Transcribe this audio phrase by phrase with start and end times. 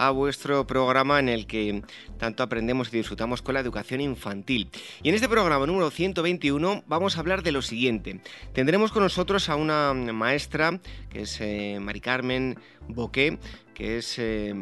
[0.00, 1.82] a vuestro programa en el que
[2.18, 4.70] tanto aprendemos y disfrutamos con la educación infantil.
[5.02, 8.22] Y en este programa número 121 vamos a hablar de lo siguiente.
[8.54, 12.58] Tendremos con nosotros a una maestra que es eh, Mari Carmen
[12.88, 13.38] Boqué,
[13.74, 14.54] que es, eh,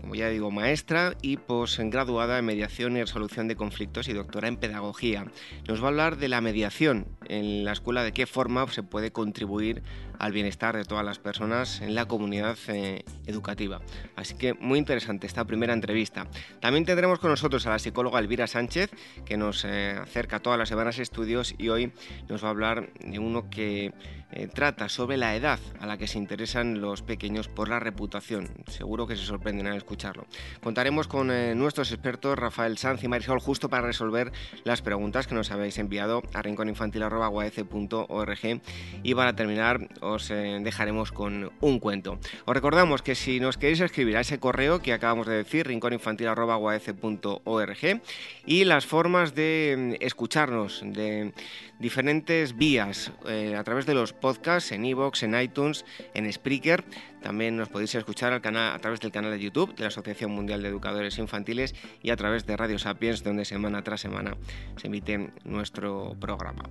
[0.00, 4.56] como ya digo, maestra y posgraduada en mediación y resolución de conflictos y doctora en
[4.56, 5.26] pedagogía.
[5.68, 9.12] Nos va a hablar de la mediación en la escuela, de qué forma se puede
[9.12, 9.82] contribuir
[10.20, 13.80] al bienestar de todas las personas en la comunidad eh, educativa.
[14.16, 16.26] Así que muy interesante esta primera entrevista.
[16.60, 18.90] También tendremos con nosotros a la psicóloga Elvira Sánchez,
[19.24, 21.92] que nos eh, acerca todas las semanas estudios y hoy
[22.28, 23.92] nos va a hablar de uno que
[24.32, 28.48] eh, trata sobre la edad a la que se interesan los pequeños por la reputación.
[28.68, 30.26] Seguro que se sorprenden al escucharlo.
[30.62, 34.32] Contaremos con eh, nuestros expertos Rafael Sanz y Marisol justo para resolver
[34.64, 38.60] las preguntas que nos habéis enviado a rinconinfantil.org
[39.02, 42.18] y para terminar os eh, dejaremos con un cuento.
[42.44, 48.00] Os recordamos que si nos queréis escribir a ese correo que acabamos de decir, rinconinfantil.org
[48.46, 51.32] y las formas de mm, escucharnos de
[51.80, 53.10] diferentes vías
[53.56, 56.84] a través de los podcast en iVoox, en iTunes, en Spreaker.
[57.22, 60.30] También nos podéis escuchar al canal, a través del canal de YouTube de la Asociación
[60.30, 64.36] Mundial de Educadores Infantiles y a través de Radio Sapiens, donde semana tras semana
[64.76, 66.64] se emite nuestro programa.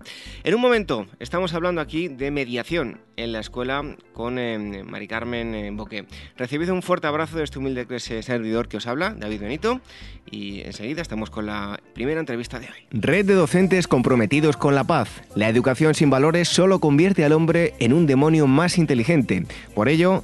[0.43, 3.83] En un momento estamos hablando aquí de mediación en la escuela
[4.13, 6.05] con eh, Mari Carmen eh, Boqué.
[6.37, 9.81] Recibid un fuerte abrazo de este humilde servidor que os habla, David Benito,
[10.31, 12.87] y enseguida estamos con la primera entrevista de hoy.
[12.91, 15.21] Red de docentes comprometidos con la paz.
[15.35, 19.45] La educación sin valores solo convierte al hombre en un demonio más inteligente.
[19.75, 20.23] Por ello,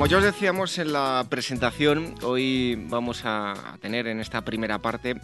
[0.00, 5.20] Como ya os decíamos en la presentación, hoy vamos a tener en esta primera parte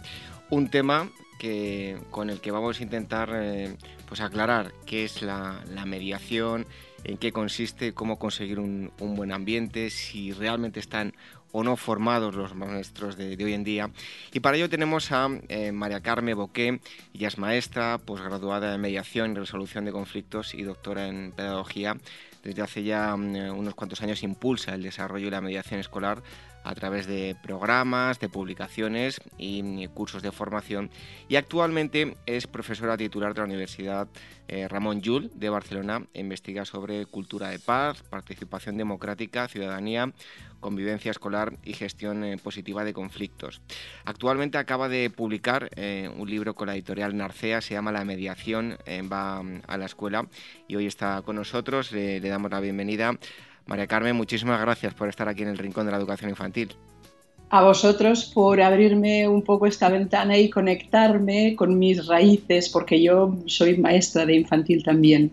[0.51, 3.75] un tema que, con el que vamos a intentar eh,
[4.07, 6.67] pues aclarar qué es la, mediación,
[7.03, 11.15] en qué consiste, cómo conseguir un, buen ambiente, si realmente están
[11.51, 13.89] o no formados los maestros de, hoy en día.
[14.33, 16.79] Y para ello tenemos a eh, María Carmen Boqué,
[17.13, 21.95] ella es maestra, posgraduada en mediación y resolución de conflictos y doctora en pedagogía
[22.43, 26.21] desde hace ya mm, unos cuantos años impulsa el desarrollo y la mediación escolar
[26.67, 30.89] a través de programas, de publicaciones y cursos de formación
[31.29, 34.07] y actualmente es profesora titular de la Universidad
[34.49, 40.13] eh, Ramón Llull de Barcelona investiga sobre cultura de paz, participación democrática, ciudadanía,
[40.61, 43.61] convivencia escolar y gestión eh, positiva de conflictos.
[44.05, 48.77] Actualmente acaba de publicar eh, un libro con la editorial Narcea, se llama La mediación
[49.11, 50.27] va mm, a la escuela
[50.67, 53.17] y hoy está con nosotros, le damos la bienvenida.
[53.67, 56.75] María Carmen, muchísimas gracias por estar aquí en el Rincón de la Educación Infantil
[57.49, 63.37] a vosotros por abrirme un poco esta ventana y conectarme con mis raíces, porque yo
[63.45, 65.31] soy maestra de infantil también.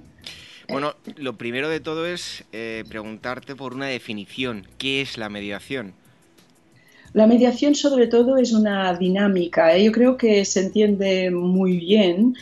[0.69, 4.67] Bueno, lo primero de todo es eh, preguntarte por una definición.
[4.79, 5.95] ¿Qué es la mediación?
[7.15, 9.77] La mediación sobre todo es una dinámica.
[9.77, 9.85] ¿eh?
[9.85, 12.35] Yo creo que se entiende muy bien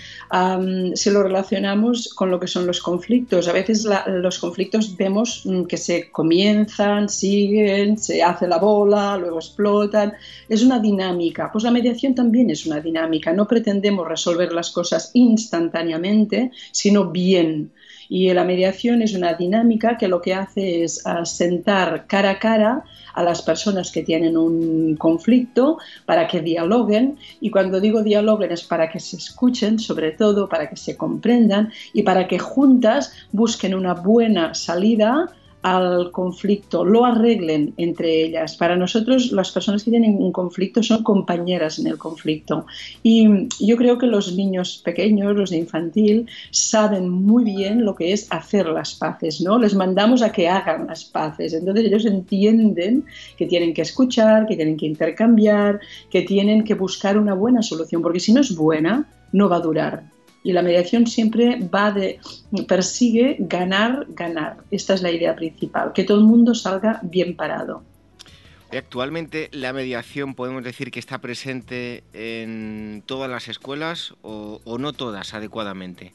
[0.94, 3.48] si lo relacionamos con lo que son los conflictos.
[3.48, 9.40] A veces los conflictos vemos mm, que se comienzan, siguen, se hace la bola, luego
[9.40, 10.14] explotan.
[10.48, 11.52] Es una dinámica.
[11.52, 13.30] Pues la mediación también es una dinámica.
[13.34, 17.72] No pretendemos resolver las cosas instantáneamente, sino bien.
[18.08, 22.84] Y la mediación es una dinámica que lo que hace es sentar cara a cara
[23.14, 27.18] a las personas que tienen un conflicto para que dialoguen.
[27.40, 31.72] Y cuando digo dialoguen es para que se escuchen sobre todo, para que se comprendan
[31.92, 35.32] y para que juntas busquen una buena salida
[35.62, 38.56] al conflicto, lo arreglen entre ellas.
[38.56, 42.66] Para nosotros las personas que tienen un conflicto son compañeras en el conflicto.
[43.02, 43.28] Y
[43.64, 48.26] yo creo que los niños pequeños, los de infantil, saben muy bien lo que es
[48.30, 49.58] hacer las paces, ¿no?
[49.58, 51.52] Les mandamos a que hagan las paces.
[51.54, 53.04] Entonces ellos entienden
[53.36, 55.80] que tienen que escuchar, que tienen que intercambiar,
[56.10, 59.60] que tienen que buscar una buena solución, porque si no es buena, no va a
[59.60, 60.12] durar.
[60.44, 62.18] Y la mediación siempre va de,
[62.66, 64.56] persigue ganar, ganar.
[64.70, 67.82] Esta es la idea principal, que todo el mundo salga bien parado.
[68.72, 74.92] Actualmente la mediación podemos decir que está presente en todas las escuelas o, o no
[74.94, 76.14] todas adecuadamente.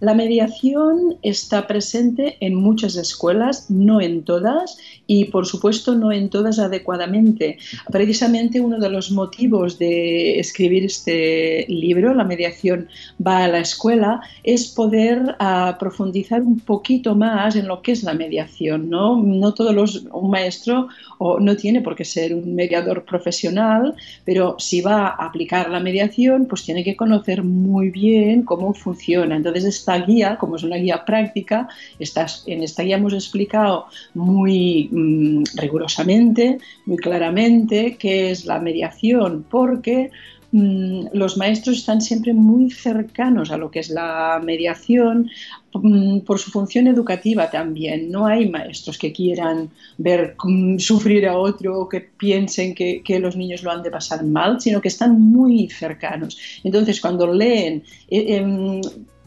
[0.00, 4.78] La mediación está presente en muchas escuelas, no en todas,
[5.12, 7.58] y por supuesto no en todas adecuadamente.
[7.90, 14.20] Precisamente uno de los motivos de escribir este libro, La mediación va a la escuela,
[14.44, 18.88] es poder uh, profundizar un poquito más en lo que es la mediación.
[18.88, 20.86] No, no todos los, un maestro
[21.18, 25.80] o no tiene por qué ser un mediador profesional, pero si va a aplicar la
[25.80, 29.34] mediación, pues tiene que conocer muy bien cómo funciona.
[29.34, 31.68] Entonces, esta guía, como es una guía práctica,
[31.98, 40.10] en esta guía hemos explicado muy mm, rigurosamente, muy claramente qué es la mediación, porque
[40.52, 45.30] mm, los maestros están siempre muy cercanos a lo que es la mediación,
[45.72, 48.10] Mm, por su función educativa también.
[48.10, 50.34] No hay maestros que quieran ver
[50.78, 54.80] sufrir a otro o que piensen que, los niños lo han de pasar mal, sino
[54.80, 56.38] que están muy cercanos.
[56.64, 58.80] Entonces, cuando leen eh, em,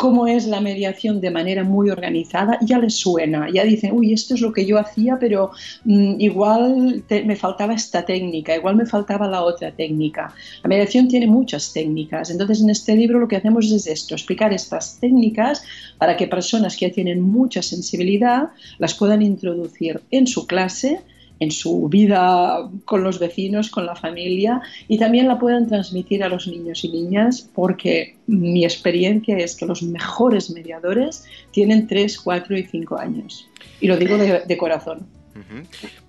[0.04, 4.34] cómo es la mediación de manera muy organizada, ya les suena, ya dicen, uy, esto
[4.34, 5.52] es lo que yo hacía, pero
[5.86, 10.36] mm, igual me faltaba esta técnica, igual me faltaba la otra técnica.
[10.62, 14.52] La mediación tiene muchas técnicas, entonces en este libro lo que hacemos es esto, explicar
[14.52, 15.64] estas técnicas
[15.98, 21.00] para que personas que ya tienen mucha sensibilidad las puedan introducir en su clase,
[21.44, 26.30] en su vida con los vecinos, con la familia y también la puedan transmitir a
[26.30, 32.57] los niños y niñas porque mi experiencia es que los mejores mediadores tienen 3, 4
[32.57, 33.50] y 5 años.
[33.81, 35.06] Y lo digo de, corazón.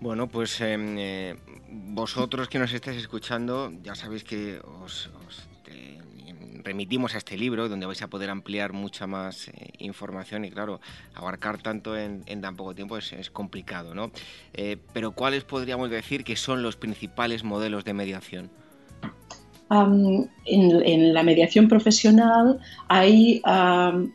[0.00, 1.34] Bueno, pues em, eh,
[1.68, 5.10] vosotros que nos estáis escuchando, ya sabéis que os
[6.64, 10.80] remitimos a este libro donde vais a poder ampliar mucha más eh, información y claro,
[11.14, 14.10] abarcar tanto en, tan poco tiempo es, complicado, ¿no?
[14.54, 18.63] Eh, pero ¿cuáles podríamos decir que son los principales modelos de mediación?
[19.70, 23.42] En, la mediación profesional hay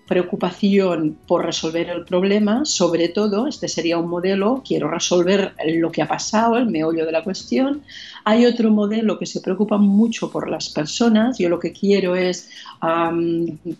[0.07, 6.01] preocupación por resolver el problema, sobre todo, este sería un modelo, quiero resolver lo que
[6.01, 7.81] ha pasado, el meollo de la cuestión.
[8.25, 12.49] Hay otro modelo que se preocupa mucho por las personas, yo lo que quiero es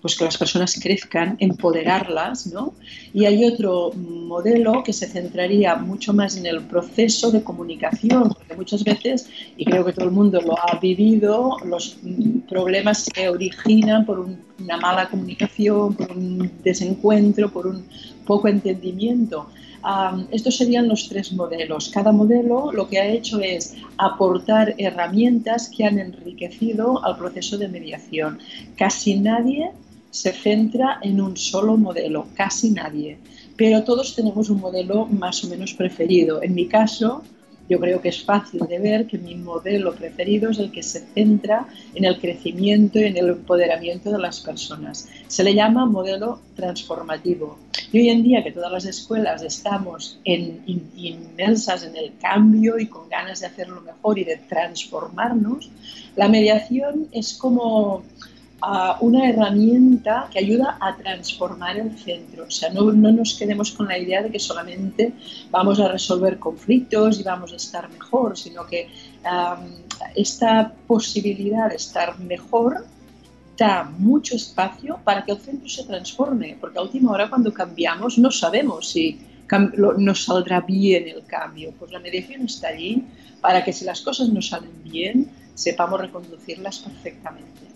[0.02, 2.74] pues que las personas crezcan, empoderarlas, ¿no?
[3.14, 8.56] Y hay otro modelo que se centraría mucho más en el proceso de comunicación, porque
[8.56, 11.98] muchas veces, y creo que todo el mundo lo ha vivido, los
[12.48, 17.86] problemas se originan por una mala comunicación, por un desencuentro, por un
[18.26, 19.48] poco entendimiento.
[20.32, 21.90] estos serían los tres modelos.
[21.90, 27.68] Cada modelo lo que ha hecho es aportar herramientas que han enriquecido al proceso de
[27.68, 28.40] mediación.
[28.76, 29.72] Casi nadie
[30.12, 33.18] se centra en un solo modelo, casi nadie,
[33.56, 36.42] pero todos tenemos un modelo más o menos preferido.
[36.42, 37.24] En mi caso,
[37.70, 41.02] yo creo que es fácil de ver que mi modelo preferido es el que se
[41.14, 45.08] centra en el crecimiento y en el empoderamiento de las personas.
[45.28, 47.60] Se le llama modelo transformativo.
[47.92, 52.88] Y hoy en día que todas las escuelas estamos en, inmersas en el cambio y
[52.88, 55.70] con ganas de hacerlo mejor y de transformarnos,
[56.16, 58.04] la mediación es como
[59.02, 62.46] una herramienta que ayuda a transformar el centro.
[62.48, 65.14] O sea, no, no, nos quedemos con la idea de que solamente
[65.50, 68.90] vamos a resolver conflictos y vamos a estar mejor, sino que
[70.16, 72.86] esta posibilidad de estar mejor
[73.58, 78.18] da mucho espacio para que el centro se transforme, porque a última hora cuando cambiamos
[78.18, 79.20] no sabemos si
[79.98, 81.74] nos saldrá bien el cambio.
[81.78, 83.04] Pues la mediación está allí
[83.42, 87.69] para que si las cosas no salen bien, sepamos reconducirlas perfectamente.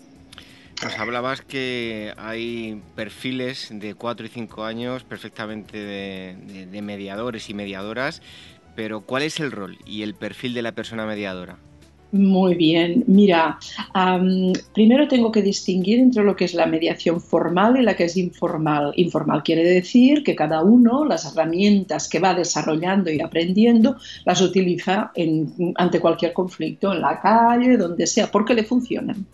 [0.82, 8.22] Nos hablabas que hay perfiles de 4 y 5 años perfectamente de, mediadores y mediadoras,
[8.74, 11.56] pero ¿cuál es el rol y el perfil de la persona mediadora?
[12.12, 13.58] Muy bien, mira,
[14.72, 18.16] primero tengo que distinguir entre lo que es la mediación formal y la que es
[18.16, 18.92] informal.
[18.96, 25.12] Informal quiere decir que cada uno las herramientas que va desarrollando y aprendiendo las utiliza
[25.76, 29.26] ante cualquier conflicto, en la calle, donde sea, porque le funcionan.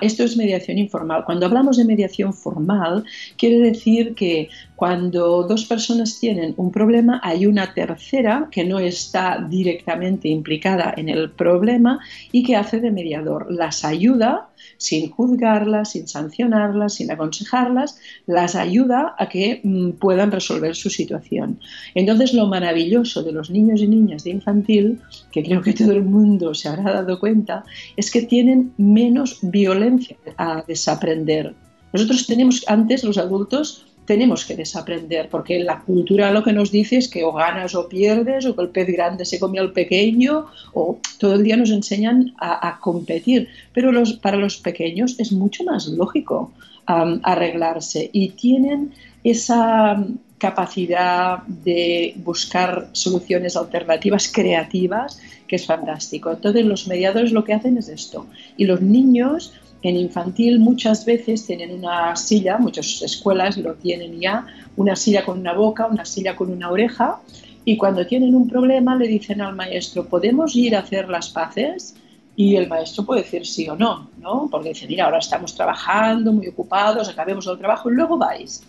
[0.00, 1.24] Esto es mediación informal.
[1.24, 3.04] Cuando hablamos de mediación formal,
[3.36, 9.44] quiere decir que cuando dos personas tienen un problema, hay una tercera que no está
[9.48, 11.98] directamente implicada en el problema
[12.30, 13.46] y que hace de mediador.
[13.50, 20.74] Las ayuda sin juzgarlas, sin sancionarlas, sin aconsejarlas, las ayuda a que mm, puedan resolver
[20.74, 21.58] su situación.
[21.94, 25.00] Entonces, lo maravilloso de los niños y niñas de infantil,
[25.32, 27.64] que creo que todo el mundo se habrá dado cuenta,
[27.96, 31.54] es que tienen menos violencia a desaprender.
[31.92, 36.96] Nosotros tenemos antes, los adultos, tenemos que desaprender, porque la cultura lo que nos dice
[36.96, 40.46] es que o ganas o pierdes, o que el pez grande se come al pequeño,
[40.72, 43.48] o todo el día nos enseñan a, competir.
[43.72, 46.52] Pero los, para los pequeños es mucho más lógico
[46.86, 48.92] arreglarse y tienen
[49.24, 50.06] esa
[50.38, 56.30] capacidad de buscar soluciones alternativas creativas que es fantástico.
[56.30, 58.26] Entonces los mediadores lo que hacen es esto.
[58.56, 59.52] Y los niños
[59.88, 64.44] en infantil muchas veces tienen una silla, muchas escuelas lo tienen ya,
[64.76, 67.20] una silla con una boca, una silla con una oreja,
[67.64, 71.96] y cuando tienen un problema le dicen al maestro, ¿podemos ir a hacer las paces?
[72.34, 74.48] Y el maestro puede decir sí o no, ¿no?
[74.50, 78.62] Porque dice, mira, ahora estamos trabajando, muy ocupados, acabemos el trabajo y luego vais.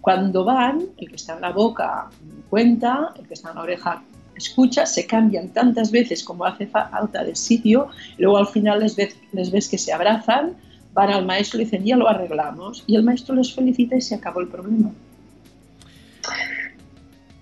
[0.00, 2.08] Cuando van, el que está en la boca
[2.48, 4.02] cuenta, el que está en la oreja
[4.40, 9.16] escucha, se cambian tantas veces como hace falta de sitio, luego al final les ves,
[9.32, 10.56] les ves que se abrazan,
[10.92, 14.14] van al maestro y dicen, ya lo arreglamos, y el maestro les felicita y se
[14.14, 14.90] acabó el problema.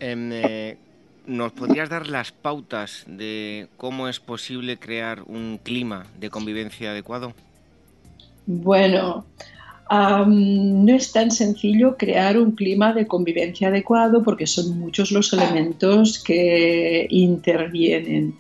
[0.01, 0.77] Em, eh,
[1.27, 7.35] ¿Nos podrías dar las pautas de cómo es posible crear un clima de convivencia adecuado?
[8.47, 9.27] Bueno,
[9.91, 16.23] no es tan sencillo crear un clima de convivencia adecuado porque son muchos los elementos
[16.23, 18.35] que intervienen.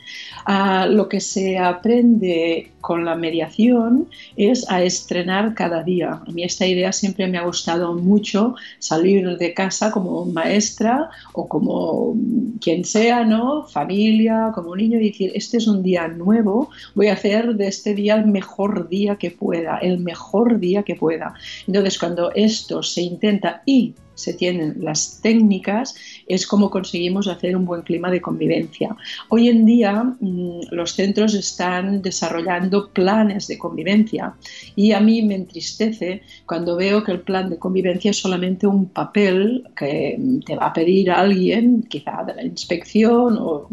[0.45, 6.23] Ah, lo que se aprende con la mediación es a estrenar cada día.
[6.27, 11.49] A mí esta idea siempre me ha gustado mucho, salir de casa como maestra o
[11.49, 12.17] como
[12.61, 13.67] quien sea, ¿no?
[13.67, 17.95] Familia, como niño, y decir, este es un día nuevo, voy a hacer de este
[17.95, 21.35] día el mejor día que pueda, el mejor día que pueda.
[21.67, 25.95] Entonces, cuando esto se intenta y se tienen las técnicas,
[26.27, 28.97] es como conseguimos hacer un buen clima de convivencia.
[29.29, 34.35] Hoy en día mm, los centros están desarrollando planes de convivencia
[34.75, 38.89] y a mí me entristece cuando veo que el plan de convivencia es solamente un
[38.89, 43.69] papel que te va a pedir alguien, quizá de la inspección o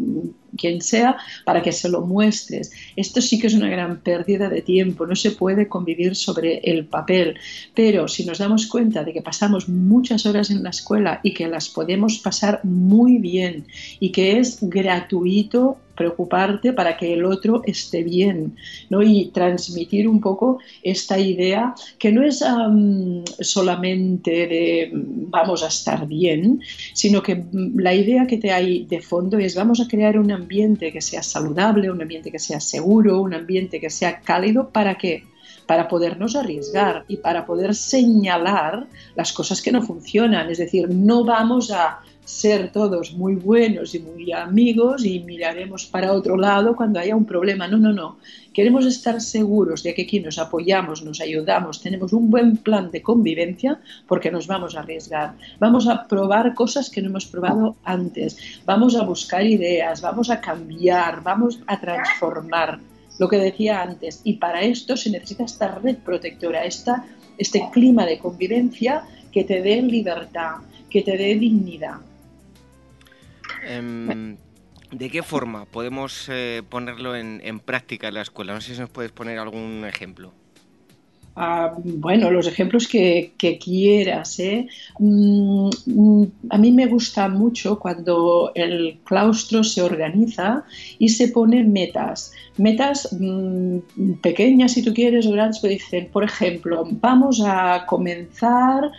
[0.56, 2.72] quien sea, para que se lo muestres.
[2.96, 6.86] Esto sí que es una gran pérdida de tiempo, no se puede convivir sobre el
[6.86, 7.38] papel,
[7.74, 11.48] pero si nos damos cuenta de que pasamos muchas horas en la escuela y que
[11.48, 13.66] las podemos pasar muy bien
[14.00, 18.56] y que es gratuito preocuparte para que el otro esté bien,
[18.90, 19.02] ¿no?
[19.02, 22.44] Y transmitir un poco esta idea que no es
[23.40, 26.60] solamente de vamos a estar bien,
[26.92, 30.92] sino que la idea que te hay de fondo es vamos a crear un ambiente
[30.92, 35.24] que sea saludable, un ambiente que sea seguro, un ambiente que sea cálido, ¿para qué?
[35.66, 38.86] para podernos arriesgar y para poder señalar
[39.16, 40.48] las cosas que no funcionan.
[40.48, 46.12] Es decir, no vamos a ser todos muy buenos y muy amigos y miraremos para
[46.12, 47.68] otro lado cuando haya un problema.
[47.68, 48.18] No, no, no.
[48.52, 53.00] Queremos estar seguros de que aquí nos apoyamos, nos ayudamos, tenemos un buen plan de
[53.00, 53.78] convivencia
[54.08, 55.34] porque nos vamos a arriesgar.
[55.60, 58.36] Vamos a probar cosas que no hemos probado antes.
[58.64, 62.80] Vamos a buscar ideas, vamos a cambiar, vamos a transformar
[63.20, 64.20] lo que decía antes.
[64.24, 67.04] Y para esto se necesita esta red protectora, esta,
[67.38, 70.56] este clima de convivencia que te dé libertad,
[70.90, 71.98] que te dé dignidad.
[73.66, 74.36] Em,
[74.92, 78.54] ¿De qué forma podemos eh, ponerlo en, práctica en la escuela?
[78.54, 80.32] No sé si nos puedes poner algún ejemplo.
[81.38, 84.38] Ah, bueno, los ejemplos que, quieras.
[84.38, 84.68] ¿eh?
[84.98, 90.64] Mm, mm, a mí me gusta mucho cuando el claustro se organiza
[90.98, 92.32] y se ponen metas.
[92.56, 98.90] Metas mm, pequeñas, si tú quieres, grandes, pues dicen, por ejemplo, vamos a comenzar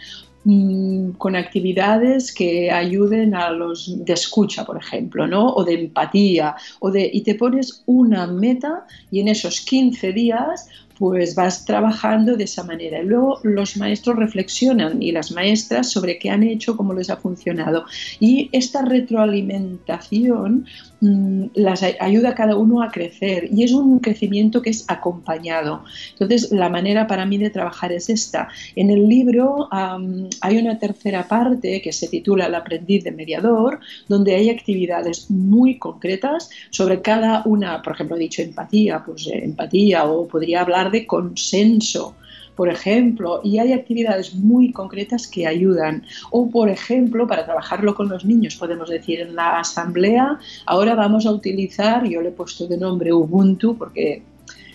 [0.49, 5.45] Mm, con actividades que ayuden a los de escucha, por ejemplo, ¿no?
[5.45, 10.69] O de empatía, o de, y te pones una meta y en esos 15 días
[10.97, 13.01] pues vas trabajando de esa manera.
[13.01, 17.17] Y luego los maestros reflexionan y las maestras sobre qué han hecho, cómo les ha
[17.17, 17.85] funcionado.
[18.19, 20.65] Y esta retroalimentación
[21.01, 25.83] mm, las ayuda a cada uno a crecer y es un crecimiento que es acompañado.
[26.13, 28.49] Entonces, la manera para mí de trabajar es esta.
[28.75, 34.35] En el libro hay una tercera parte que se titula El aprendiz de mediador, donde
[34.35, 40.05] hay actividades muy concretas sobre cada una, por ejemplo, he dicho empatía, pues eh, empatía
[40.05, 42.15] o podría hablar de consenso,
[42.55, 46.03] por ejemplo, y hay actividades muy concretas que ayudan.
[46.31, 51.27] O, por ejemplo, para trabajarlo con los niños, podemos decir en la asamblea, ahora vamos
[51.27, 54.23] a utilizar, yo le he puesto de nombre Ubuntu porque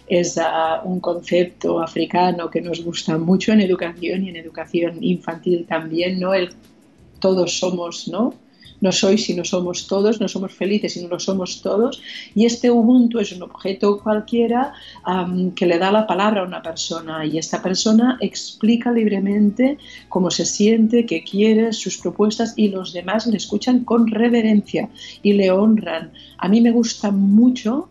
[0.06, 5.66] es uh, un concepto africano que nos gusta mucho en educación y en educación infantil
[5.66, 6.32] también, ¿no?
[7.18, 8.34] Todos somos, ¿no?
[8.82, 12.02] No sois si no somos todos, no somos felices si no lo somos todos.
[12.34, 14.74] Y este Ubuntu es un objeto cualquiera
[15.56, 20.44] que le da la palabra a una persona y esta persona explica libremente cómo se
[20.44, 24.90] siente, qué quiere, sus propuestas y los demás le escuchan con reverencia
[25.22, 26.12] y le honran.
[26.38, 27.88] A mí me gusta mucho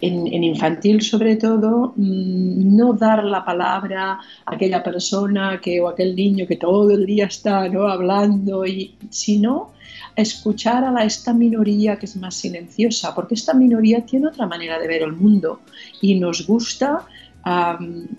[0.00, 6.14] en, infantil sobre todo, mm, no dar la palabra a aquella persona que, o aquel
[6.14, 7.88] niño que todo el día está ¿no?
[7.88, 9.72] hablando, y, sino
[10.14, 14.78] escuchar a la, esta minoría que es más silenciosa, porque esta minoría tiene otra manera
[14.78, 15.60] de ver el mundo
[16.00, 17.06] y nos gusta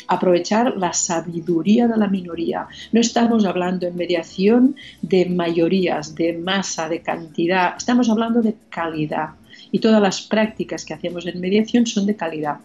[0.08, 2.68] aprovechar la sabiduría de la minoría.
[2.92, 9.32] No estamos hablando en mediación de mayorías, de masa, de cantidad, estamos hablando de calidad
[9.72, 12.58] y todas las prácticas que hacemos en mediación son de calidad.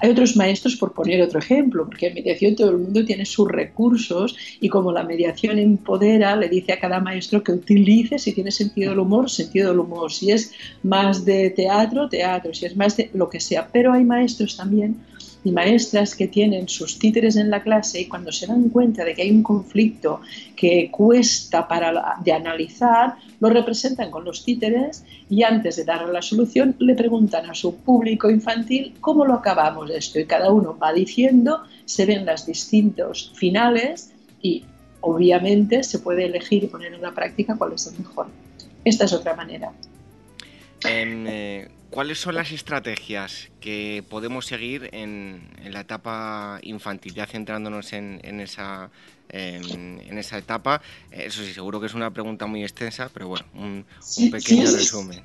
[0.00, 3.48] Hay otros maestros, por poner otro ejemplo, porque en mediación todo el mundo tiene sus
[3.48, 8.50] recursos y como la mediación empodera, le dice a cada maestro que utilice, si tiene
[8.50, 12.96] sentido del humor, sentido del humor, si es más de teatro, teatro, si es más
[12.96, 13.68] de lo que sea.
[13.72, 14.96] Pero hay maestros también
[15.44, 19.14] y maestras que tienen sus títeres en la clase y cuando se dan cuenta de
[19.14, 20.22] que hay un conflicto
[20.56, 26.22] que cuesta para de analizar, lo representan con los títeres y antes de darle la
[26.22, 30.94] solución le preguntan a su público infantil cómo lo acabamos esto y cada uno va
[30.94, 34.64] diciendo, se ven las distintos finales y
[35.02, 38.28] obviamente se puede elegir y poner en la práctica cuál es el mejor.
[38.82, 39.72] Esta es otra manera.
[40.86, 48.40] Eh, ¿Cuáles son las estrategias que podemos seguir en, la etapa infantil, ya centrándonos en,
[48.40, 48.90] esa,
[49.28, 50.82] en, esa etapa?
[51.12, 53.86] Eso sí, seguro que es una pregunta muy extensa, pero bueno, un,
[54.28, 55.22] pequeño resumen.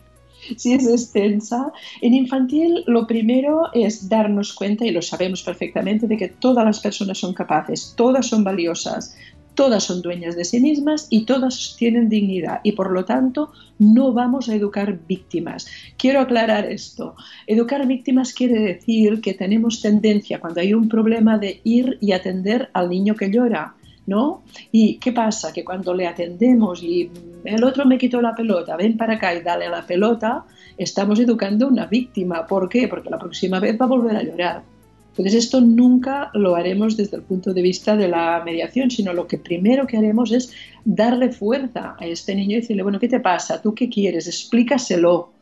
[0.57, 1.73] Sí, es extensa.
[2.01, 6.81] En infantil lo primero es darnos cuenta, y lo sabemos perfectamente, de que todas las
[6.81, 9.15] personas son capaces, todas son valiosas,
[9.59, 14.13] todas son dueñas de sí mismas y todas tienen dignidad y por lo tanto no
[14.13, 15.67] vamos a educar víctimas.
[15.97, 17.17] Quiero aclarar esto.
[17.45, 22.69] Educar víctimas quiere decir que tenemos tendencia cuando hay un problema de ir y atender
[22.71, 23.75] al niño que llora.
[24.07, 24.43] ¿No?
[24.71, 25.51] ¿Y qué pasa?
[25.51, 27.11] Que cuando le atendemos y
[27.43, 30.45] el otro me quitó la pelota, ven para acá y dale la pelota,
[30.77, 32.47] estamos educando a una víctima.
[32.47, 32.87] ¿Por qué?
[32.87, 34.78] Porque la próxima vez va a volver a llorar.
[35.19, 39.27] Entonces esto nunca lo haremos desde el punto de vista de la mediación, sino lo
[39.27, 40.53] que primero que haremos es
[40.85, 43.61] darle fuerza a este niño y decirle, bueno, ¿qué te pasa?
[43.61, 44.27] ¿Tú qué quieres?
[44.27, 45.33] Explícaselo.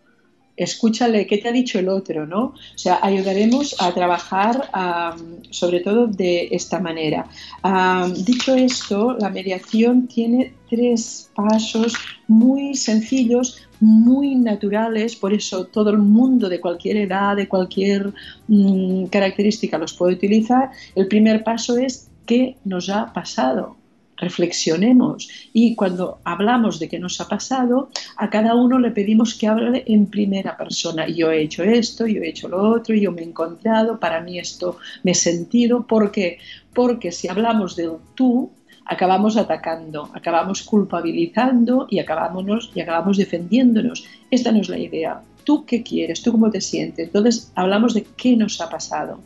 [0.55, 2.25] Escúchale, ¿qué te ha dicho el otro?
[2.25, 2.45] ¿no?
[2.45, 4.67] O sea, ayudaremos a trabajar
[5.51, 7.29] sobre todo de esta manera.
[8.25, 11.93] dicho esto, la mediación tiene tres pasos
[12.27, 18.13] muy sencillos muy naturales, por eso todo el mundo de cualquier edad, de cualquier
[18.47, 20.71] mm, característica los puede utilizar.
[20.95, 23.75] El primer paso es qué nos ha pasado.
[24.19, 29.45] Reflexionemos y cuando hablamos de qué nos ha pasado, a cada uno le pedimos que
[29.45, 31.07] hable en primera persona.
[31.07, 34.39] Yo he hecho esto, yo he hecho lo otro, yo me he encontrado, para mí
[34.39, 35.85] esto me he sentido.
[35.85, 36.39] ¿Por qué?
[36.73, 38.49] Porque si hablamos del tú,
[38.87, 44.05] acabamos atacando, acabamos culpabilizando y acabamos, y acabamos defendiéndonos.
[44.31, 45.21] Esta no es la idea.
[45.43, 46.21] ¿Tú qué quieres?
[46.21, 47.07] ¿Tú cómo te sientes?
[47.07, 49.19] Entonces hablamos de qué nos ha pasado.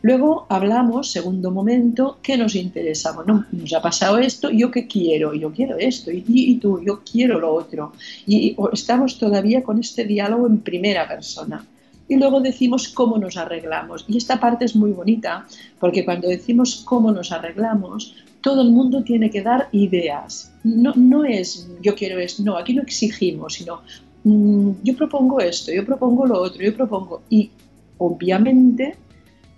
[0.00, 3.12] Luego hablamos, segundo momento, qué nos interesa.
[3.12, 7.00] Bueno, nos ha pasado esto, yo qué quiero, yo quiero esto, y, y tú, yo
[7.00, 7.92] quiero lo otro.
[8.26, 11.64] Y estamos todavía con este diálogo en primera persona
[12.08, 14.04] y luego decimos cómo nos arreglamos.
[14.08, 15.46] Y esta parte es muy bonita,
[15.78, 20.52] porque cuando decimos cómo nos arreglamos, todo el mundo tiene que dar ideas.
[20.64, 23.82] No, no es yo quiero esto, no, aquí no exigimos, sino
[24.24, 27.22] mm, yo propongo esto, yo propongo lo otro, yo propongo.
[27.28, 27.50] Y
[27.98, 28.96] obviamente,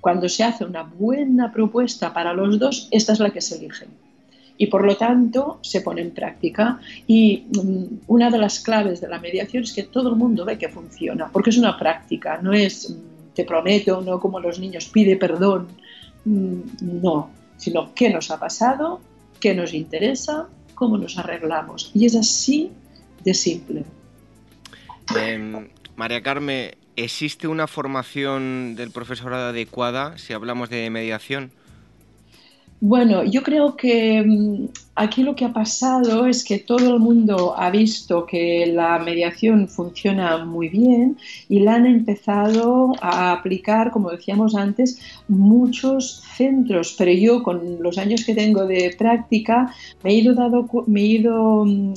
[0.01, 3.87] cuando se hace una buena propuesta para los dos, esta es la que se elige.
[4.61, 6.79] Y por lo tanto se pone en práctica.
[7.07, 10.59] Y mm, una de las claves de la mediación es que todo el mundo ve
[10.59, 14.85] que funciona, porque es una práctica, no es mm, te prometo, no como los niños,
[14.85, 15.69] pide perdón,
[16.27, 19.01] mm, no, sino qué nos ha pasado,
[19.41, 21.91] qué nos interesa, cómo nos arreglamos.
[21.95, 22.71] Y es así
[23.25, 23.85] de simple.
[25.17, 31.51] Em, María Carmen, ¿existe una formación del profesorado adecuada si hablamos de mediación?
[32.81, 37.55] Bueno, yo creo que mm, aquí lo que ha pasado es que todo el mundo
[37.57, 41.17] ha visto que la mediación funciona muy bien
[41.49, 46.95] y la han empezado a aplicar, como decíamos antes, muchos centros.
[46.99, 49.73] Pero yo, con los años que tengo de práctica,
[50.03, 51.95] me he ido, dado, me he ido mm,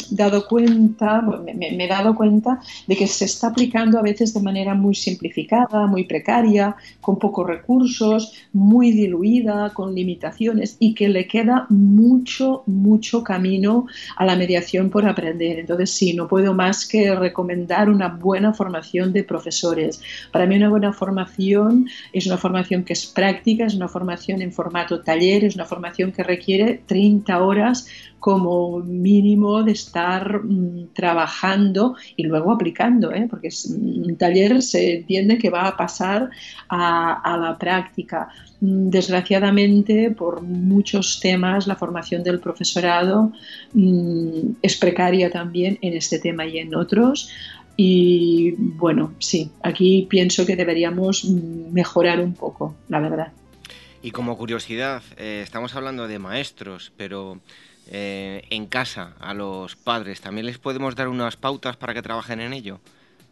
[0.47, 4.95] cuenta, me, he dado cuenta de que se está aplicando a veces de manera muy
[4.95, 12.63] simplificada, muy precaria, con pocos recursos, muy diluida, con limitaciones y que le queda mucho,
[12.65, 12.82] mucho
[13.23, 15.59] camino a la mediación por aprender.
[15.59, 20.01] Entonces, sí, no puedo más que recomendar una buena formación de profesores.
[20.31, 24.51] Para mí una buena formación es una formación que es práctica, es una formación en
[24.51, 27.87] formato taller, es una formación que requiere 30 horas
[28.23, 33.27] como mínimo de estar mm, trabajando y luego aplicando, ¿eh?
[33.29, 36.29] porque un taller se entiende que va a pasar
[36.69, 38.29] a, la práctica.
[38.61, 43.33] Mm, desgraciadamente, por muchos temas, la formación del profesorado
[43.73, 47.29] mm, es precaria también en este tema y en otros.
[47.75, 53.33] Y bueno, sí, aquí pienso que deberíamos mejorar un poco, la verdad.
[54.01, 57.41] Y como curiosidad, eh, estamos hablando de maestros, pero
[57.93, 62.41] eh, en casa a los padres, ¿también les podemos dar unas pautas para que trabajen
[62.41, 62.81] en ello?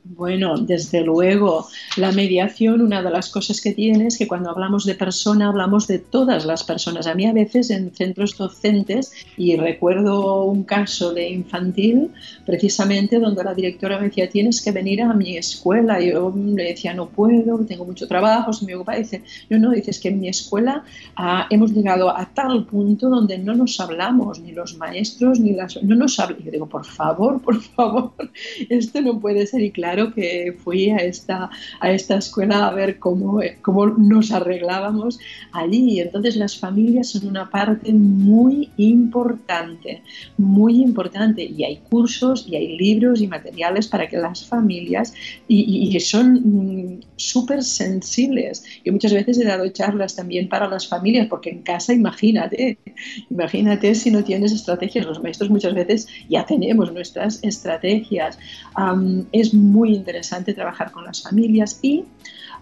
[0.04, 4.84] Bueno, desde luego, la mediación, una de las cosas que tiene es que cuando hablamos
[4.86, 7.06] de persona, hablamos de todas las personas.
[7.06, 12.10] A mí a veces en centros docentes, y recuerdo un caso de infantil,
[12.48, 16.02] precisamente donde la directora me decía, tienes que venir a mi escuela.
[16.02, 18.96] Y yo le decía, no puedo, tengo mucho trabajo, se me ocupa.
[18.96, 20.84] dice, no, no, dices que en mi escuela
[21.16, 25.82] ah, hemos llegado a tal punto donde no nos hablamos, ni los maestros, ni las...
[25.84, 26.42] No nos hablan.
[26.44, 28.14] Yo digo, por favor, por favor,
[28.70, 29.62] esto no puede ser.
[29.62, 31.50] Y claro, claro que fui a esta,
[31.80, 35.20] a esta escuela a ver cómo, cómo nos arreglábamos
[35.52, 35.98] allí.
[35.98, 40.02] Y entonces las familias son una parte muy importante,
[40.38, 41.44] muy importante.
[41.44, 45.14] Y hay cursos y hay libros y materiales para que las familias,
[45.48, 48.64] y, son mm, súper sensibles.
[48.86, 52.78] Yo muchas veces he dado charlas también para las familias, porque en casa, imagínate,
[53.30, 55.06] imagínate si no tienes estrategias.
[55.06, 58.40] Los maestros muchas veces ya tenemos nuestras estrategias.
[59.32, 62.06] es muy muy interesante trabajar con las familias y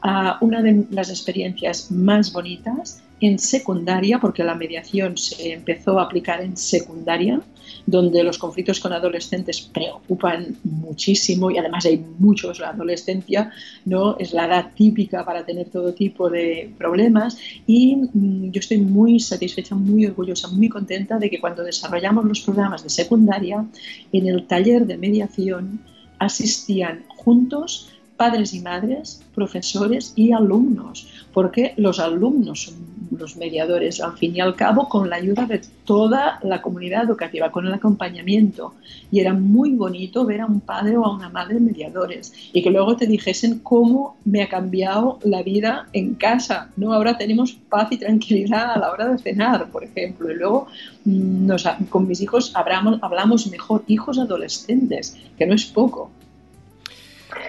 [0.02, 6.04] ah, una de las experiencias más bonitas en secundaria, porque la mediación se empezó a
[6.04, 7.42] aplicar en secundaria,
[7.86, 12.60] donde los conflictos con adolescentes preocupan muchísimo y además hay muchos.
[12.60, 13.52] La adolescencia
[13.84, 18.78] no es la edad típica para tener todo tipo de problemas y mm, yo estoy
[18.78, 23.66] muy satisfecha, muy orgullosa, muy contenta de que cuando desarrollamos los programas de secundaria,
[24.14, 25.82] en el taller de mediación
[26.20, 32.76] asistían juntos padres y madres, profesores y alumnos, porque los alumnos son
[33.18, 37.50] los mediadores, al fin y al cabo, con la ayuda de toda la comunidad educativa,
[37.50, 38.74] con el acompañamiento.
[39.10, 42.72] Y era muy bonito ver a un padre o a una madre mediadores y que
[42.72, 46.72] luego te dijesen cómo me ha cambiado la vida en casa.
[46.76, 46.92] ¿no?
[46.94, 50.30] Ahora tenemos paz y tranquilidad a la hora de cenar, por ejemplo.
[50.30, 50.68] Y luego
[51.06, 51.52] mm,
[51.90, 56.12] con mis hijos hablamos, hablamos mejor, hijos adolescentes, que no es poco.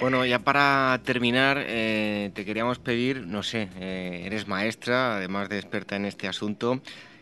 [0.01, 5.59] Bueno, ya para terminar, eh, te queríamos pedir, no sé, eh, eres maestra, además de
[5.59, 6.81] experta en este asunto,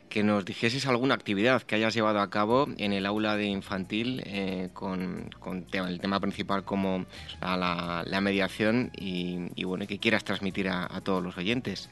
[0.09, 4.23] que nos dijeses alguna actividad que hayas llevado a cabo en el aula de infantil
[4.27, 5.31] eh, con,
[5.73, 7.05] el tema principal como
[7.41, 11.91] la, mediación y, bueno, que quieras transmitir a todos los oyentes.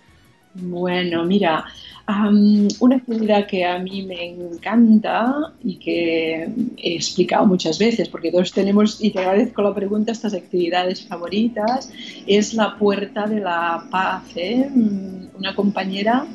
[0.62, 1.64] Bueno, mira,
[2.80, 8.52] una actividad que a mí me encanta y que he explicado muchas veces, porque todos
[8.52, 11.92] tenemos, y te agradezco la pregunta, estas actividades favoritas,
[12.26, 14.22] es la puerta de la paz.
[14.36, 14.68] ¿eh?
[14.72, 16.26] Mm, una compañera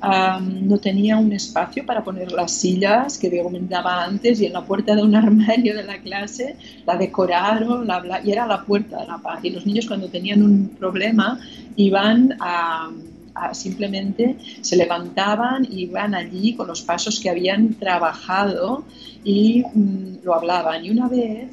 [0.00, 4.94] no tenía un espacio para poner las sillas que comentaba antes y en la puerta
[4.94, 7.88] de un armario de la clase la decoraron
[8.24, 9.40] y era la puerta de la paz.
[9.42, 11.40] Y los niños cuando tenían un problema
[11.76, 12.90] iban a
[13.52, 18.84] simplemente se levantaban y iban allí con los pasos que habían trabajado
[19.24, 20.84] y mm, lo hablaban.
[20.84, 21.48] Y una vez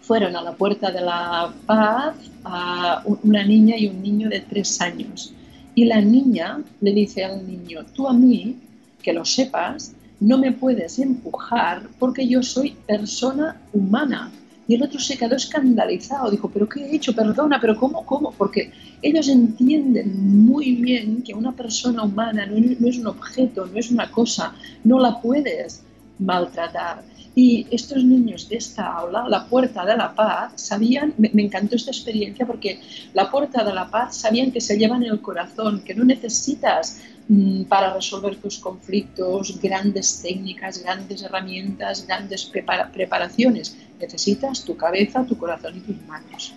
[0.00, 4.80] fueron a la puerta de la paz a una niña y un niño de tres
[4.80, 5.32] años.
[5.74, 8.56] Y la niña le dice al niño, tú a mí,
[9.02, 14.30] que lo sepas, no me puedes empujar porque yo soy persona humana.
[14.68, 17.14] Y el otro se quedó escandalizado, dijo, pero ¿qué he hecho?
[17.14, 18.06] Perdona, pero ¿cómo?
[18.06, 18.32] ¿Cómo?
[18.32, 18.70] Porque
[19.02, 24.10] ellos entienden muy bien que una persona humana no, es un objeto, no es una
[24.10, 25.82] cosa, no la puedes
[26.20, 27.02] maltratar.
[27.34, 31.90] Y estos niños de esta aula, la puerta de la paz, sabían, me, encantó esta
[31.90, 32.80] experiencia porque
[33.14, 37.00] la puerta de la paz sabían que se llevan en el corazón, que no necesitas
[37.28, 42.44] mm, para resolver tus conflictos grandes técnicas, grandes herramientas, grandes
[42.92, 43.76] preparaciones.
[43.98, 46.54] Necesitas tu cabeza, tu corazón y tus manos.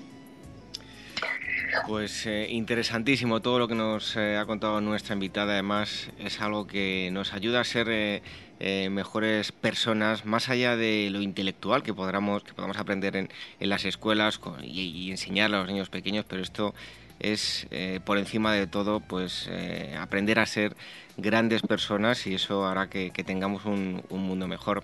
[1.88, 5.54] Pues eh, interesantísimo todo lo que nos eh, ha contado nuestra invitada.
[5.54, 11.22] Además, es algo que nos ayuda a ser eh, mejores personas, más allá de lo
[11.22, 16.26] intelectual que podamos, que podamos aprender en, las escuelas y, enseñar a los niños pequeños,
[16.28, 16.74] pero esto
[17.20, 17.68] es
[18.04, 19.50] por encima de todo pues
[19.98, 20.76] aprender a ser
[21.16, 24.84] grandes personas y eso hará que, tengamos un mundo mejor.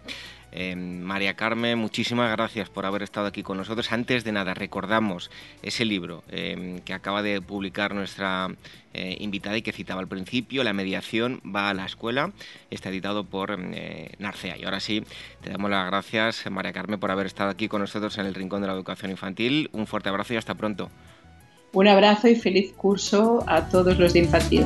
[0.52, 3.92] Em, María Carmen, muchísimas gracias por haber estado aquí con nosotros.
[3.92, 8.50] Antes de nada, recordamos ese libro em, que acaba de publicar nuestra
[8.94, 12.32] eh, invitada y que citaba al principio, La mediación va a la escuela,
[12.70, 14.58] está editado por em, eh, Narcea.
[14.58, 15.04] Y ahora sí,
[15.42, 18.62] te damos las gracias, María Carmen, por haber estado aquí con nosotros en el Rincón
[18.62, 19.70] de la Educación Infantil.
[19.72, 20.90] Un fuerte abrazo y hasta pronto.
[21.74, 24.66] Un abrazo y feliz curso a todos los de infantil.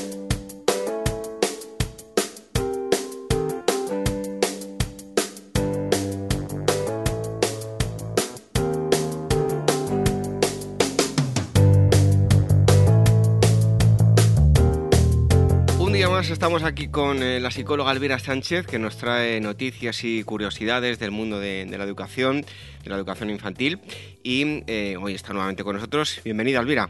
[16.31, 21.11] Estamos aquí con eh, la psicóloga Elvira Sánchez, que nos trae noticias y curiosidades del
[21.11, 22.45] mundo de, la educación,
[22.83, 23.81] de la educación infantil.
[24.23, 26.21] Y eh, hoy está nuevamente con nosotros.
[26.23, 26.89] Bienvenida, Elvira.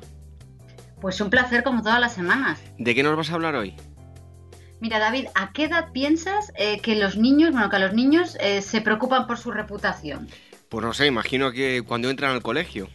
[1.02, 2.62] Pues un placer como todas las semanas.
[2.78, 3.76] ¿De qué nos vas a hablar hoy?
[4.80, 8.82] Mira, David, ¿a qué edad piensas eh, que los niños, bueno, que los niños se
[8.82, 10.28] preocupan por su reputación?
[10.70, 12.90] Pues no sé, imagino que cuando entran al colegio.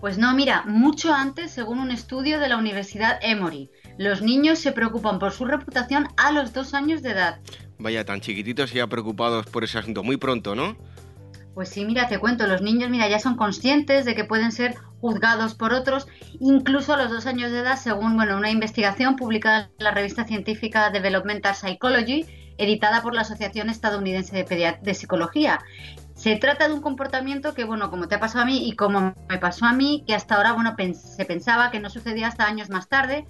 [0.00, 3.70] Pues no, mira, mucho antes, según un estudio de la Universidad Emory.
[3.98, 7.40] Los niños se preocupan por su reputación a los dos años de edad.
[7.78, 10.76] Vaya, tan chiquititos y ya preocupados por ese asunto, muy pronto, ¿no?
[11.54, 14.76] Pues sí, mira, te cuento, los niños, mira, ya son conscientes de que pueden ser
[15.00, 16.06] juzgados por otros,
[16.38, 20.24] incluso a los dos años de edad, según bueno, una investigación publicada en la revista
[20.24, 22.26] científica Developmental Psychology,
[22.56, 25.58] editada por la Asociación Estadounidense de, de Psicología.
[26.14, 29.14] Se trata de un comportamiento que, bueno, como te ha pasado a mí y como
[29.28, 32.68] me pasó a mí, que hasta ahora, bueno, se pensaba que no sucedía hasta años
[32.68, 33.26] más tarde,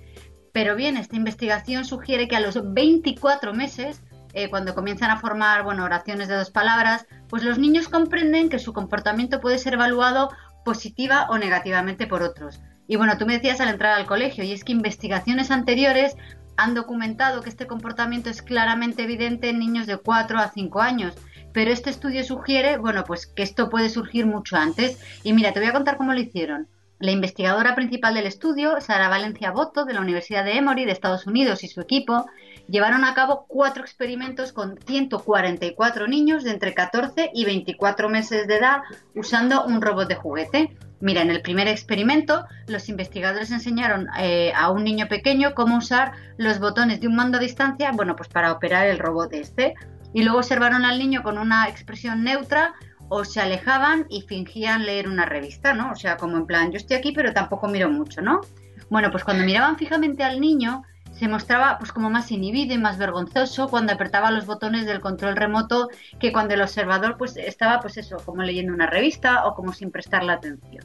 [0.52, 5.64] pero bien, esta investigación sugiere que a los 24 meses, eh, cuando comienzan a formar
[5.64, 10.30] bueno, oraciones de dos palabras, pues los niños comprenden que su comportamiento puede ser evaluado
[10.64, 12.60] positiva o negativamente por otros.
[12.86, 16.16] Y bueno, tú me decías al entrar al colegio, y es que investigaciones anteriores
[16.56, 21.14] han documentado que este comportamiento es claramente evidente en niños de 4 a 5 años.
[21.52, 25.00] Pero este estudio sugiere, bueno, pues que esto puede surgir mucho antes.
[25.22, 26.68] Y mira, te voy a contar cómo lo hicieron.
[27.00, 31.26] La investigadora principal del estudio, Sara Valencia Boto, de la Universidad de Emory de Estados
[31.26, 32.26] Unidos, y su equipo
[32.68, 38.56] llevaron a cabo cuatro experimentos con 144 niños de entre 14 y 24 meses de
[38.56, 38.82] edad
[39.14, 40.76] usando un robot de juguete.
[41.00, 46.12] Mira, en el primer experimento, los investigadores enseñaron eh, a un niño pequeño cómo usar
[46.36, 49.72] los botones de un mando a distancia, bueno, pues para operar el robot este.
[50.12, 52.74] Y luego observaron al niño con una expresión neutra
[53.10, 55.90] o se alejaban y fingían leer una revista, ¿no?
[55.92, 58.40] O sea, como en plan, yo estoy aquí pero tampoco miro mucho, ¿no?
[58.88, 62.98] Bueno, pues cuando miraban fijamente al niño, se mostraba pues como más inhibido y más
[62.98, 67.98] vergonzoso cuando apretaba los botones del control remoto que cuando el observador pues estaba pues
[67.98, 70.84] eso, como leyendo una revista o como sin prestarle atención.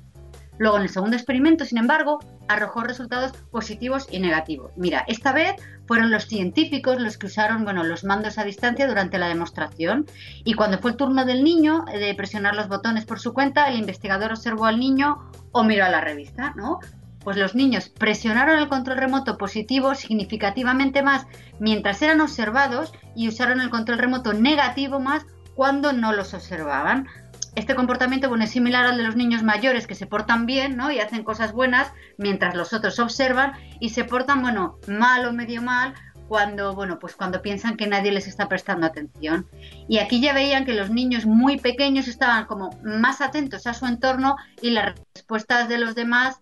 [0.57, 4.71] Luego, en el segundo experimento, sin embargo, arrojó resultados positivos y negativos.
[4.77, 5.55] Mira, esta vez
[5.87, 10.05] fueron los científicos los que usaron bueno, los mandos a distancia durante la demostración
[10.43, 13.79] y cuando fue el turno del niño de presionar los botones por su cuenta, el
[13.79, 16.79] investigador observó al niño o miró a la revista, ¿no?
[17.23, 21.25] Pues los niños presionaron el control remoto positivo significativamente más
[21.59, 27.07] mientras eran observados y usaron el control remoto negativo más cuando no los observaban
[27.55, 30.91] este comportamiento bueno, es similar al de los niños mayores que se portan bien ¿no?
[30.91, 35.61] y hacen cosas buenas mientras los otros observan y se portan bueno, mal o medio
[35.61, 35.93] mal
[36.27, 39.47] cuando, bueno, pues cuando piensan que nadie les está prestando atención.
[39.87, 43.85] Y aquí ya veían que los niños muy pequeños estaban como más atentos a su
[43.85, 46.41] entorno y las respuestas de los demás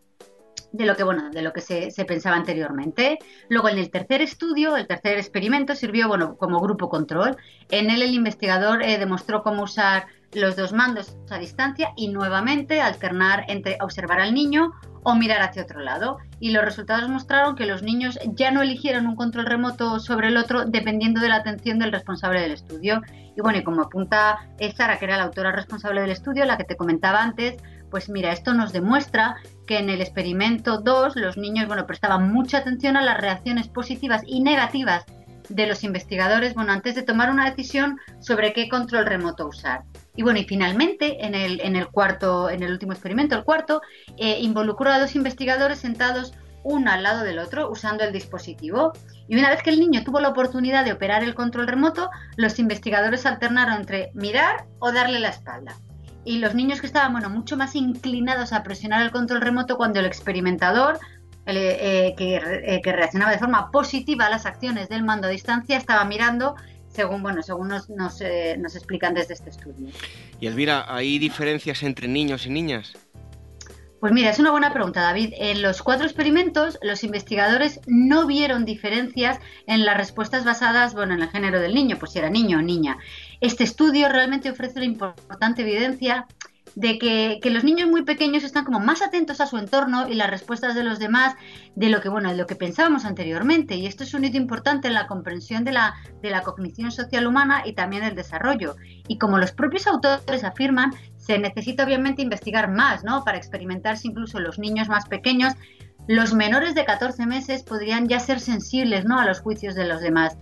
[0.72, 4.76] de lo que bueno de lo que se, pensaba anteriormente luego en el tercer estudio
[4.76, 7.38] el tercer experimento sirvió bueno como grupo control
[7.70, 12.82] en él el investigador eh, demostró cómo usar los dos mandos a distancia y nuevamente
[12.82, 14.72] alternar entre observar al niño
[15.04, 16.18] o mirar hacia otro lado.
[16.40, 20.38] Y los resultados mostraron que los niños ya no eligieron un control remoto sobre el
[20.38, 23.02] otro dependiendo de la atención del responsable del estudio.
[23.36, 24.40] Y bueno, y como apunta
[24.76, 27.58] Sara, que era la autora responsable del estudio, la que te comentaba antes,
[27.90, 29.36] pues mira, esto nos demuestra
[29.68, 34.24] que en el experimento 2 los niños, bueno, prestaban mucha atención a las reacciones positivas
[34.26, 35.06] y negativas
[35.50, 39.84] de los investigadores, bueno, antes de tomar una decisión sobre qué control remoto usar.
[40.16, 43.82] Y bueno, y finalmente, en el, en el cuarto, en el último experimento, el cuarto,
[44.18, 48.94] eh, involucró a dos investigadores sentados uno al lado del otro usando el dispositivo.
[49.28, 52.60] Y una vez que el niño tuvo la oportunidad de operar el control remoto, los
[52.60, 55.76] investigadores alternaron entre mirar o darle la espalda.
[56.26, 60.00] Y los niños que estaban bueno, mucho más inclinados a presionar el control remoto cuando
[60.00, 61.00] el experimentador
[61.46, 65.76] eh, que, eh, que, reaccionaba de forma positiva a las acciones del mando a distancia,
[65.76, 66.56] estaba mirando
[66.94, 69.90] según bueno según nos, nos, eh, nos explican desde este estudio.
[70.40, 72.94] Y Elvira, ¿hay diferencias entre niños y niñas?
[74.04, 75.34] Pues mira, es una buena pregunta, David.
[75.38, 81.22] En los cuatro experimentos, los investigadores no vieron diferencias en las respuestas basadas bueno, en
[81.22, 82.98] el género del niño, pues si era niño o niña.
[83.40, 86.28] Este estudio realmente ofrece una importante evidencia
[86.76, 90.30] de que, los niños muy pequeños están como más atentos a su entorno y las
[90.30, 91.36] respuestas de los demás
[91.76, 93.76] de lo que, bueno, de lo que pensábamos anteriormente.
[93.76, 97.28] Y esto es un hito importante en la comprensión de la, de la cognición social
[97.28, 98.76] humana y también el desarrollo.
[99.08, 103.24] Y como los propios autores afirman, se necesita obviamente investigar más, ¿no?
[103.24, 105.54] Para experimentar si incluso los niños más pequeños,
[106.08, 109.20] los menores de 14 meses podrían ya ser sensibles, ¿no?
[109.20, 110.38] A los juicios de los demás.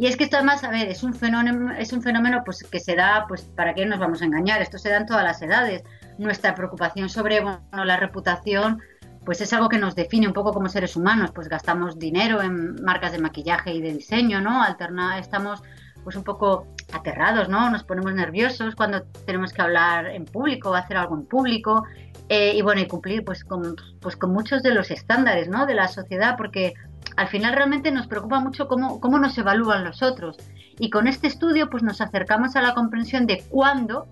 [0.00, 2.80] Y es que esto además, a ver, es un fenómeno, es un fenómeno pues, que
[2.80, 4.62] se da, pues, ¿para qué nos vamos a engañar?
[4.62, 5.84] Esto se da en todas las edades.
[6.16, 8.80] Nuestra preocupación sobre bueno, la reputación,
[9.26, 11.32] pues es algo que nos define un poco como seres humanos.
[11.34, 14.62] Pues gastamos dinero en marcas de maquillaje y de diseño, ¿no?
[14.62, 15.62] Alterna, estamos
[16.02, 17.68] pues un poco aterrados, ¿no?
[17.68, 21.84] Nos ponemos nerviosos cuando tenemos que hablar en público o hacer algo en público.
[22.30, 25.66] Eh, y bueno, y cumplir pues con, pues con muchos de los estándares, ¿no?
[25.66, 26.72] De la sociedad, porque
[27.16, 30.36] al final realmente nos preocupa mucho cómo, cómo nos evalúan los otros.
[30.78, 34.08] Y con este estudio pues nos acercamos a la comprensión de cuándo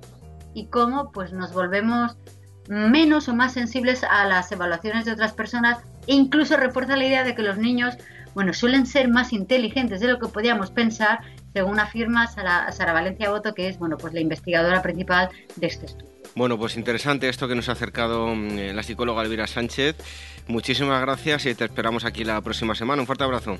[0.54, 2.16] y cómo pues nos volvemos
[2.68, 7.24] menos o más sensibles a las evaluaciones de otras personas e incluso refuerza la idea
[7.24, 7.96] de que los niños
[8.34, 11.20] bueno, suelen ser más inteligentes de lo que podíamos pensar,
[11.52, 15.86] según afirma Sara, Sara Valencia Boto, que es bueno, pues la investigadora principal de este
[15.86, 16.07] estudio.
[16.34, 19.96] Bueno, pues interesante esto que nos ha acercado mm, la psicóloga Elvira Sánchez.
[20.46, 23.02] Muchísimas gracias y te esperamos aquí la próxima semana.
[23.02, 23.58] Un fuerte abrazo.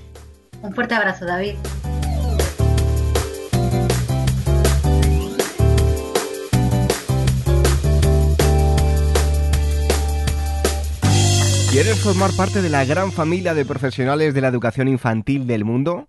[0.63, 1.55] Un fuerte abrazo, David.
[11.71, 16.09] ¿Quieres formar parte de la gran familia de profesionales de la educación infantil del mundo?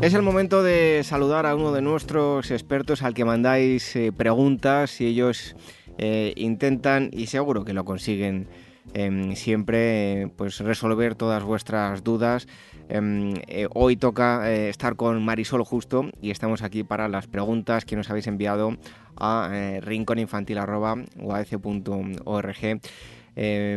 [0.00, 5.00] Es el momento de saludar a uno de nuestros expertos al que mandáis eh, preguntas
[5.00, 5.56] y ellos
[5.98, 8.46] eh, intentan, y seguro que lo consiguen
[8.94, 12.46] em, siempre, pues resolver todas vuestras dudas.
[12.88, 17.96] Em, eh, hoy toca estar con Marisol Justo y estamos aquí para las preguntas que
[17.96, 18.76] nos habéis enviado
[19.16, 19.50] a
[19.82, 22.80] rinconinfantil.org.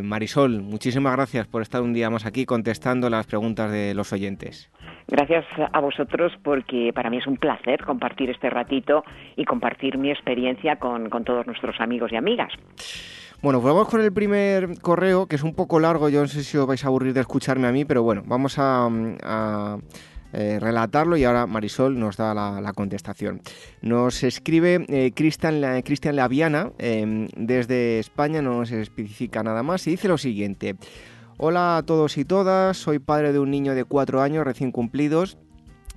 [0.03, 4.69] Marisol, muchísimas gracias por estar un día más aquí contestando las preguntas de los oyentes.
[5.07, 9.03] Gracias a vosotros porque para mí es un placer compartir este ratito
[9.35, 12.51] y compartir mi experiencia con, todos nuestros amigos y amigas.
[13.41, 16.57] Bueno, pues con el primer correo, que es un poco largo, yo no sé si
[16.57, 19.77] os vais a aburrir de escucharme a mí, pero bueno, vamos a,
[20.33, 23.41] eh, relatarlo y ahora Marisol nos da la, contestación.
[23.81, 29.91] Nos escribe eh, Cristian, Cristian Laviana em, desde España, no nos especifica nada más, y
[29.91, 30.75] dice lo siguiente.
[31.43, 35.39] Hola a todos y todas, soy padre de un niño de 4 años recién cumplidos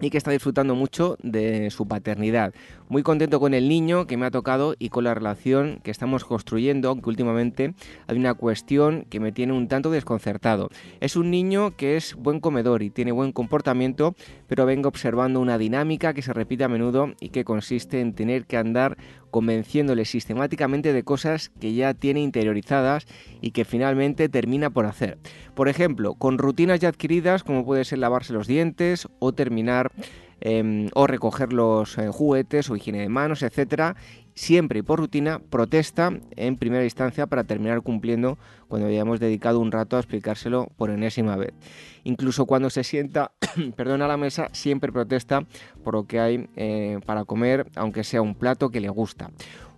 [0.01, 2.55] y que está disfrutando mucho de su paternidad.
[2.89, 6.25] Muy contento con el niño que me ha tocado y con la relación que estamos
[6.25, 7.75] construyendo, aunque últimamente
[8.07, 10.71] hay una cuestión que me tiene un tanto desconcertado.
[11.01, 14.15] Es un niño que es buen comedor y tiene buen comportamiento,
[14.47, 18.47] pero vengo observando una dinámica que se repite a menudo y que consiste en tener
[18.47, 18.97] que andar
[19.35, 23.05] convenciéndole sistemáticamente de cosas que ya tiene interiorizadas
[23.41, 25.19] y que finalmente termina por hacer.
[25.57, 29.91] Por ejemplo, con rutinas ya adquiridas como puede ser lavarse los dientes o terminar
[30.45, 33.97] em, o recoger los eh, juguetes o higiene de manos, etcétera,
[34.35, 38.39] siempre y por rutina protesta en primera instancia para terminar cumpliendo
[38.69, 41.55] cuando hayamos dedicado un rato a explicárselo por enésima vez.
[42.05, 43.33] Incluso cuando se sienta,
[43.77, 45.47] perdón, a la mesa, siempre protesta
[45.83, 49.31] por lo que hay eh, para comer, aunque sea un plato que le gusta.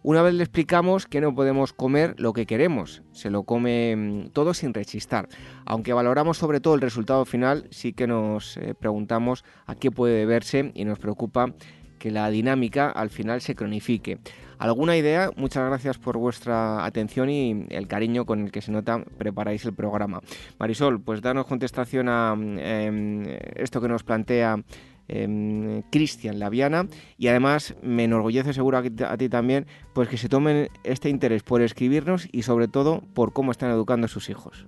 [0.06, 4.28] Una vez le explicamos que no podemos comer lo que queremos, se lo come mm,
[4.28, 5.28] todo sin rechistar.
[5.64, 10.14] Aunque valoramos sobre todo el resultado final, sí que nos eh, preguntamos a qué puede
[10.14, 11.52] deberse y nos preocupa
[11.98, 14.20] que la dinámica al final se cronifique.
[14.58, 15.32] ¿Alguna idea?
[15.34, 19.74] Muchas gracias por vuestra atención y el cariño con el que se nota preparáis el
[19.74, 20.20] programa.
[20.60, 23.24] Marisol, pues danos contestación a em,
[23.56, 24.62] esto que nos plantea
[25.08, 26.86] em, Cristian Laviana
[27.18, 31.62] y además me enorgullece seguro a, ti también pues que se tomen este interés por
[31.62, 34.66] escribirnos y sobre todo por cómo están educando a sus hijos.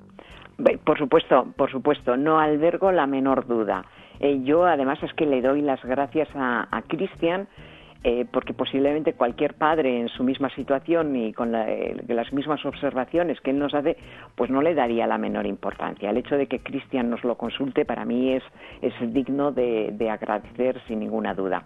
[0.85, 3.85] Por supuesto, por supuesto, no albergo la menor duda.
[4.21, 7.49] Eh, yo además es que le doy las gracias a, Cristian
[8.05, 13.41] eh, porque posiblemente cualquier padre en su misma situación y con eh, las mismas observaciones
[13.41, 13.97] que él nos hace,
[14.37, 16.11] pues no le daría la menor importancia.
[16.11, 18.43] El hecho de que Cristian nos lo consulte para mí es,
[18.83, 21.65] es digno de, de agradecer sin ninguna duda.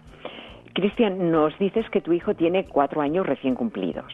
[0.73, 4.11] Cristian, nos dices que tu hijo tiene cuatro años recién cumplidos.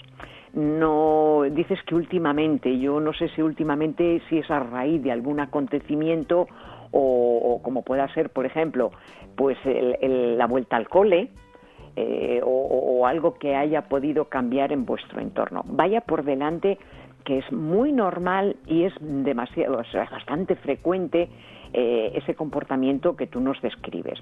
[0.53, 5.39] No dices que últimamente, yo no sé si últimamente si es a raíz de algún
[5.39, 6.47] acontecimiento
[6.91, 8.91] o, como pueda ser, por ejemplo,
[9.37, 11.29] pues la vuelta al cole,
[12.01, 15.63] eh, o, algo que haya podido cambiar en vuestro entorno.
[15.65, 16.77] Vaya por delante
[17.25, 19.81] que es muy normal y es demasiado,
[20.11, 21.27] bastante frecuente
[21.73, 24.17] eh, ese comportamiento que tú nos describes.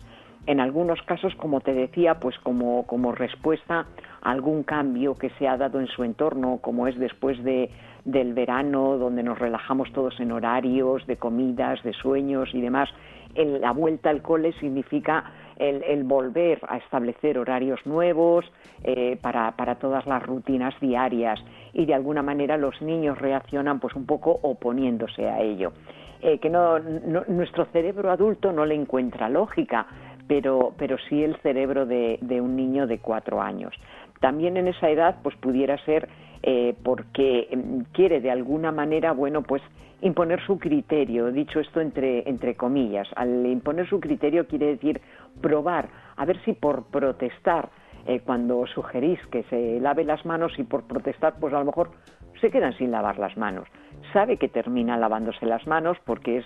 [0.47, 3.85] En algunos casos, como te decía, pues como, como respuesta
[4.21, 7.69] a algún cambio que se ha dado en su entorno, como es después de,
[8.05, 12.89] del verano, donde nos relajamos todos en horarios, de comidas, de sueños y demás,
[13.35, 15.25] la vuelta al cole significa
[15.59, 18.45] el, volver a establecer horarios nuevos
[18.83, 21.39] eh, para, todas las rutinas diarias
[21.73, 25.73] y de alguna manera los niños reaccionan pues un poco oponiéndose a ello.
[26.21, 29.85] Eh, que no, nuestro cerebro adulto no le encuentra lógica,
[30.27, 33.73] pero, pero sí el cerebro de, de un niño de cuatro años.
[34.19, 36.09] También en esa edad pues pudiera ser
[36.43, 39.61] eh, porque em, quiere de alguna manera, bueno, pues
[40.01, 43.07] imponer su criterio, dicho esto entre, entre comillas.
[43.15, 45.01] Al imponer su criterio quiere decir
[45.41, 47.69] probar, a ver si por protestar,
[48.05, 51.91] eh, cuando sugerís que se lave las manos y por protestar, pues a lo mejor
[52.39, 53.67] se quedan sin lavar las manos.
[54.13, 56.45] Sabe que termina lavándose las manos porque es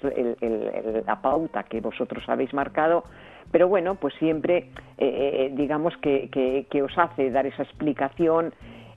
[1.06, 3.04] la pauta que vosotros habéis marcado,
[3.52, 6.30] pero bueno, pues siempre eh, digamos que,
[6.70, 8.54] que, os hace dar esa explicación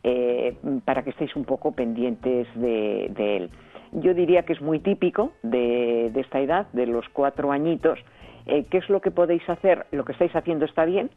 [0.07, 3.51] eh, para que estéis un poco pendientes de, él.
[3.93, 7.99] Yo diría que es muy típico de, esta edad, de los cuatro añitos.
[8.47, 9.87] Eh, ¿Qué es lo que podéis hacer?
[9.91, 11.11] Lo que estáis haciendo está bien.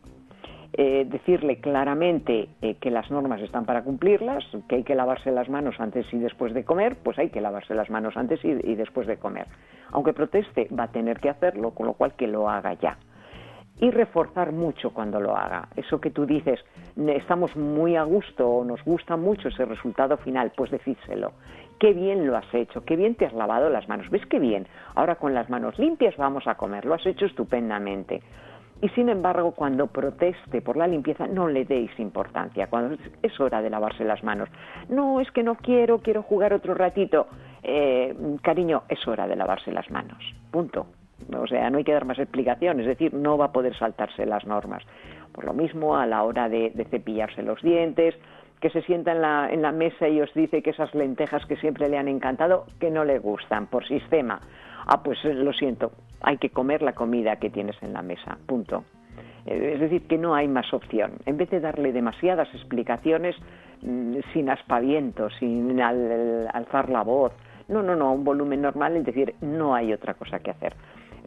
[0.74, 2.50] Eh, decirle claramente
[2.82, 6.54] que las normas están para cumplirlas, que hay que lavarse las manos antes y después
[6.54, 9.48] de comer, pues hay que lavarse las manos antes y después de comer.
[9.92, 12.98] Aunque proteste, va a tener que hacerlo, con lo cual que lo haga ya
[13.80, 15.68] y reforzar mucho cuando lo haga.
[15.76, 16.60] Eso que tú dices,
[16.96, 21.34] estamos muy a gusto o nos gusta mucho ese resultado final, pues decídselo.
[21.80, 24.10] Qué bien lo has hecho, qué bien te has lavado las manos.
[24.10, 24.68] ¿Ves qué bien?
[24.96, 28.22] Ahora con las manos limpias vamos a comer, lo has hecho estupendamente.
[28.82, 33.62] Y sin embargo, cuando proteste por la limpieza, no le deis importancia, cuando es hora
[33.62, 34.50] de lavarse las manos.
[34.90, 37.28] No, es que no quiero, quiero jugar otro ratito.
[37.64, 40.20] Eh, cariño, es hora de lavarse las manos.
[40.52, 40.86] Punto.
[41.36, 44.26] O sea, no hay que dar más explicación, es decir, no va a poder saltarse
[44.26, 44.84] las normas.
[45.34, 48.16] Por lo mismo, a la hora de, cepillarse los dientes,
[48.60, 51.58] que se sienta en la, en la mesa y os dice que esas lentejas que
[51.58, 54.42] siempre le han encantado, que no le gustan por sistema.
[54.86, 55.92] Ah, pues eh, lo siento,
[56.22, 58.86] hay que comer la comida que tienes en la mesa, punto.
[59.46, 61.14] Eh, es decir, que no hay más opción.
[61.26, 63.36] En vez de darle demasiadas explicaciones
[63.82, 67.34] mm, sin aspaviento, sin alzar la voz,
[67.68, 70.74] no, no, no, un volumen normal, es decir, no hay otra cosa que hacer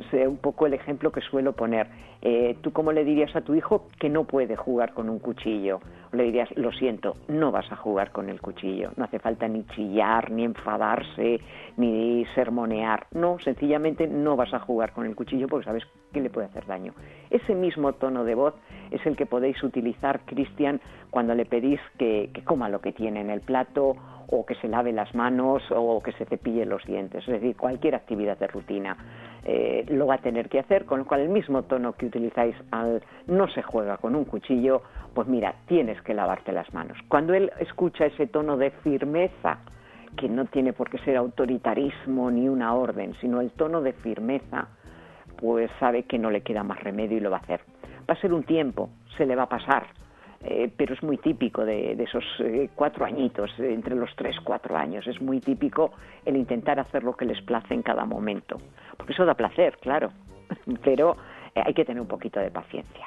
[0.01, 1.89] es un poco el ejemplo que suelo poner.
[2.23, 5.81] Eh, ¿Tú cómo le dirías a tu hijo que no puede jugar con un cuchillo?
[6.13, 8.91] le dirías, lo siento, no vas a jugar con el cuchillo.
[8.97, 11.41] No hace falta ni chillar, ni enfadarse,
[11.77, 13.07] ni sermonear.
[13.13, 16.67] No, sencillamente no vas a jugar con el cuchillo porque sabes que le puede hacer
[16.67, 16.95] daño.
[17.31, 18.55] Ese mismo tono de voz
[18.91, 20.81] es el que podéis utilizar, Cristian,
[21.11, 23.95] cuando le pedís que, que coma lo que tiene en el plato
[24.33, 27.23] o que se lave las manos o que se cepille los dientes.
[27.27, 28.97] Es decir, cualquier actividad de rutina.
[29.45, 32.55] Eh, lo va a tener que hacer, con lo cual el mismo tono que utilizáis
[32.71, 34.83] al no se juega con un cuchillo,
[35.15, 36.99] pues mira, tienes que lavarte las manos.
[37.09, 39.59] Cuando él escucha ese tono de firmeza,
[40.17, 44.69] que no tiene por qué ser autoritarismo ni una orden, sino el tono de firmeza,
[45.37, 47.61] pues sabe que no le queda más remedio y lo va a hacer.
[48.09, 49.87] va a ser un tiempo, se le va a pasar.
[50.43, 55.07] Eh, pero es muy típico de, esos eh, cuatro añitos, entre los tres, cuatro años.
[55.07, 55.93] Es muy típico
[56.25, 58.57] el intentar hacer lo que les place en cada momento.
[58.97, 60.11] Porque eso da placer, claro,
[60.85, 61.17] pero
[61.55, 63.07] hay que tener un poquito de paciencia.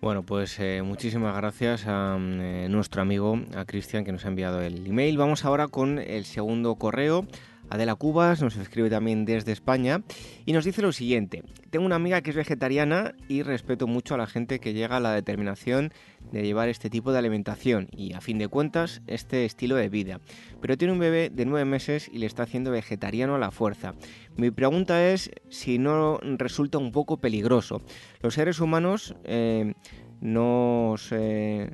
[0.00, 5.18] Bueno, pues muchísimas gracias a nuestro amigo, a Cristian, que nos ha enviado el email.
[5.18, 7.26] Vamos ahora con el segundo correo
[7.70, 10.02] Adela Cubas nos escribe también desde España
[10.44, 11.44] y nos dice lo siguiente.
[11.70, 15.00] Tengo una amiga que es vegetariana y respeto mucho a la gente que llega a
[15.00, 15.92] la determinación
[16.32, 20.20] de llevar este tipo de alimentación y a fin de cuentas este estilo de vida.
[20.60, 23.94] Pero tiene un bebé de nueve meses y le está haciendo vegetariano a la fuerza.
[24.36, 27.82] Mi pregunta es si no resulta un poco peligroso.
[28.20, 29.74] Los seres humanos eh,
[30.22, 31.70] eh,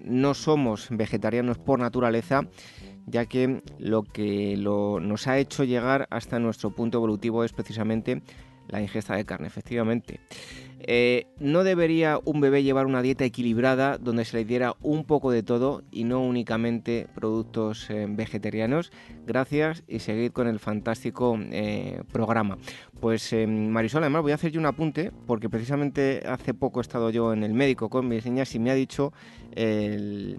[0.00, 2.48] no somos vegetarianos por naturaleza
[3.06, 8.22] ya que lo que nos ha hecho llegar hasta nuestro punto evolutivo es precisamente
[8.68, 10.20] la ingesta de carne, efectivamente.
[10.86, 15.30] Eh, no debería un bebé llevar una dieta equilibrada donde se le diera un poco
[15.30, 18.92] de todo y no únicamente productos eh, vegetarianos.
[19.26, 22.58] Gracias y seguid con el fantástico eh, programa.
[23.00, 27.10] Pues Marisol, además voy a hacer yo un apunte porque precisamente hace poco he estado
[27.10, 29.12] yo en el médico con mis niñas y me ha dicho
[29.52, 30.38] el,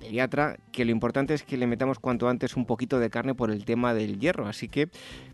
[0.00, 3.50] pediatra que lo importante es que le metamos cuanto antes un poquito de carne por
[3.50, 4.46] el tema del hierro.
[4.46, 4.86] Así que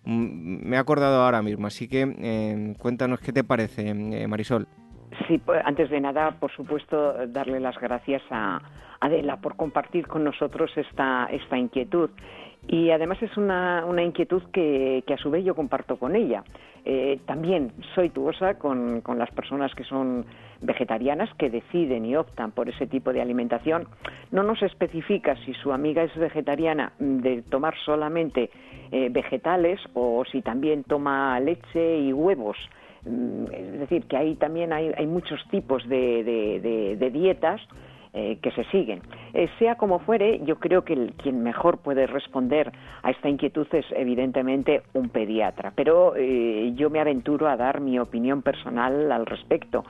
[0.04, 1.66] mm, me he acordado ahora mismo.
[1.66, 3.94] Así que cuéntanos qué te parece
[4.28, 4.66] Marisol.
[5.26, 8.60] Sí, pues, antes de nada, por supuesto, darle las gracias a
[9.00, 12.10] Adela por compartir con nosotros esta, esta inquietud.
[12.66, 16.44] Y además es una, una inquietud que, a su vez yo comparto con ella.
[16.84, 20.26] Eh, también soy tuosa con, con las personas que son
[20.60, 23.86] vegetarianas que deciden y optan por ese tipo de alimentación.
[24.30, 28.50] No nos especifica si su amiga es vegetariana de tomar solamente
[28.90, 32.56] eh, vegetales o si también toma leche y huevos.
[33.04, 37.60] Mm, es decir, que ahí también hay, muchos tipos de, dietas
[38.12, 39.02] eh, que se siguen.
[39.34, 42.72] Eh, sea como fuere, yo creo que quien mejor puede responder
[43.02, 47.98] a esta inquietud es evidentemente un pediatra, pero eh, yo me aventuro a dar mi
[47.98, 49.84] opinión personal al respecto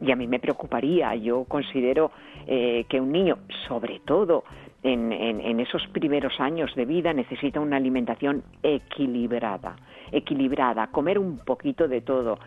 [0.00, 2.10] y a mí me preocuparía, yo considero
[2.46, 3.38] que un niño,
[3.68, 4.42] sobre todo
[4.82, 9.76] en, esos primeros años de vida necesita una alimentación equilibrada,
[10.10, 12.38] equilibrada, comer un poquito de todo,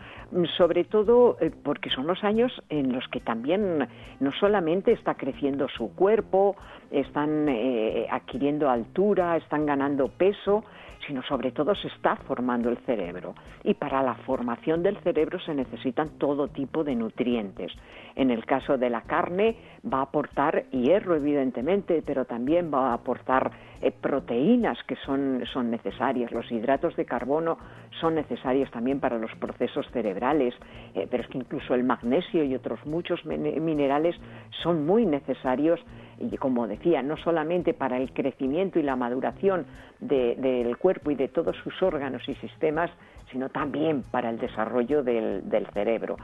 [0.56, 3.88] sobre todo eh, porque son los años en los que también
[4.20, 6.56] no solamente está creciendo su cuerpo,
[6.90, 10.64] están eh, adquiriendo altura, están ganando peso,
[11.06, 13.34] sino sobre todo se está formando el cerebro.
[13.62, 17.72] Y para la formación del cerebro se necesitan todo tipo de nutrientes.
[18.16, 22.94] En el caso de la carne va a aportar hierro, evidentemente, pero también va a
[22.94, 23.50] aportar
[23.80, 26.32] eh, proteínas que son, son necesarias.
[26.32, 27.58] Los hidratos de carbono
[28.00, 30.54] son necesarios también para los procesos cerebrales,
[30.94, 34.16] eh, pero es que incluso el magnesio y otros muchos minerales
[34.62, 35.80] son muy necesarios
[36.18, 39.66] y como decía, no solamente para el crecimiento y la maduración
[40.00, 42.90] del cuerpo y de todos sus órganos y sistemas,
[43.30, 46.16] sino también para el desarrollo del, cerebro.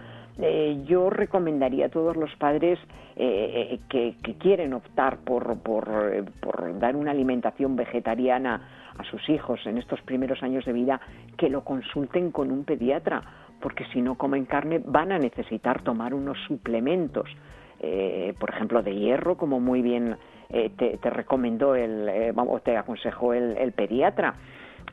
[0.43, 2.79] Eh, yo recomendaría a todos los padres
[3.17, 10.01] eh, que, quieren optar por, por dar una alimentación vegetariana a sus hijos en estos
[10.03, 11.01] primeros años de vida,
[11.37, 13.23] que lo consulten con un pediatra,
[13.61, 17.29] porque si no comen carne van a necesitar tomar unos suplementos
[17.83, 20.17] eh, por ejemplo, de hierro, como muy bien
[20.51, 24.35] eh, te, recomendó el, eh, vamos, te aconsejó el, pediatra.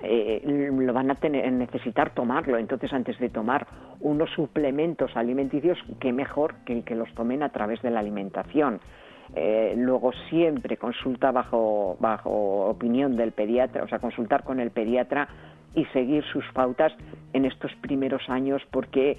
[0.02, 2.58] Lo van a tener, necesitar tomarlo.
[2.58, 3.68] Entonces, antes de tomar
[4.00, 8.80] unos suplementos alimenticios, qué mejor que, que los tomen a través de la alimentación.
[9.76, 15.28] Luego siempre consulta bajo, bajo opinión del pediatra, o sea, consultar con el pediatra
[15.76, 16.92] y seguir sus pautas
[17.34, 19.18] en estos primeros años porque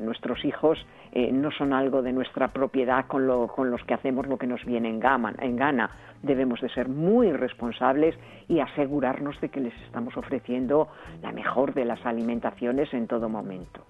[0.00, 0.78] nuestros hijos
[1.12, 4.46] eh, no son algo de nuestra propiedad con, lo, con los que hacemos lo que
[4.46, 5.00] nos viene en,
[5.40, 5.90] en gana.
[6.22, 8.14] Debemos de ser muy responsables
[8.48, 10.88] y asegurarnos de que les estamos ofreciendo
[11.22, 13.84] la mejor de las alimentaciones en todo momento.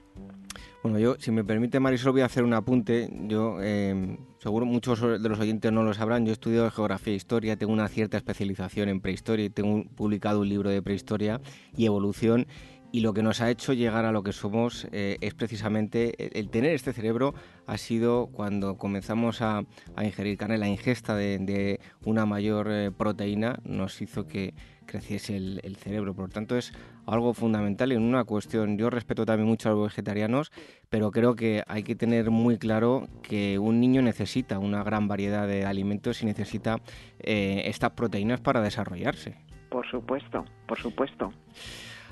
[0.83, 3.11] Bueno, yo, si me permite, Marisol, voy a hacer un apunte.
[3.27, 7.17] Yo, eh, seguro muchos de los oyentes no lo sabrán, yo he estudiado geografía e
[7.17, 11.41] historia, tengo una cierta especialización en prehistoria y tengo publicado un libro de prehistoria
[11.77, 12.47] y evolución.
[12.91, 16.49] Y lo que nos ha hecho llegar a lo que somos eh, es precisamente el,
[16.49, 17.35] tener este cerebro
[17.67, 19.65] ha sido cuando comenzamos a,
[20.03, 24.55] ingerir carne, la ingesta de, una mayor eh, proteína nos hizo que
[24.89, 26.15] creciese el, cerebro.
[26.15, 26.73] Por lo tanto, es
[27.07, 30.51] algo fundamental y una cuestión, yo respeto también mucho a los vegetarianos,
[30.89, 35.47] pero creo que hay que tener muy claro que un niño necesita una gran variedad
[35.47, 36.81] de alimentos y necesita
[37.21, 39.37] eh, estas proteínas para desarrollarse.
[39.69, 41.33] Por supuesto, por supuesto.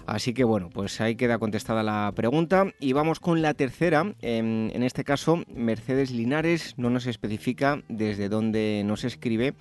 [0.07, 4.14] Así que bueno, pues ahí queda contestada la pregunta y vamos con la tercera.
[4.20, 9.54] En, en este caso, Mercedes Linares no nos especifica desde dónde nos escribe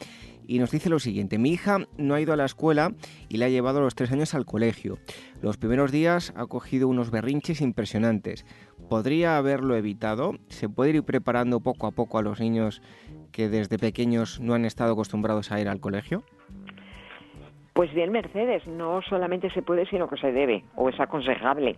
[0.48, 2.94] y nos dice lo siguiente, mi hija no ha ido a la escuela
[3.30, 5.00] y le ha llevado los tres años al colegio.
[5.42, 8.46] Los primeros días ha cogido unos berrinches impresionantes.
[8.90, 10.34] ¿Podría haberlo evitado?
[10.50, 12.82] ¿Se puede ir preparando poco a poco a los niños
[13.32, 16.24] que desde pequeños no han estado acostumbrados a ir al colegio?
[17.76, 21.76] Pues bien, Mercedes, no solamente se puede, sino que se debe, o es aconsejable.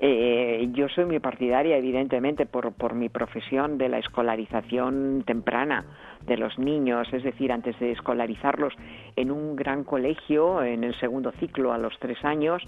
[0.00, 5.84] Eh, yo soy muy partidaria, evidentemente, por, por mi profesión de la escolarización temprana
[6.26, 8.74] de los niños, es decir, antes de escolarizarlos
[9.14, 12.60] en un gran colegio, en el segundo ciclo a los tres años,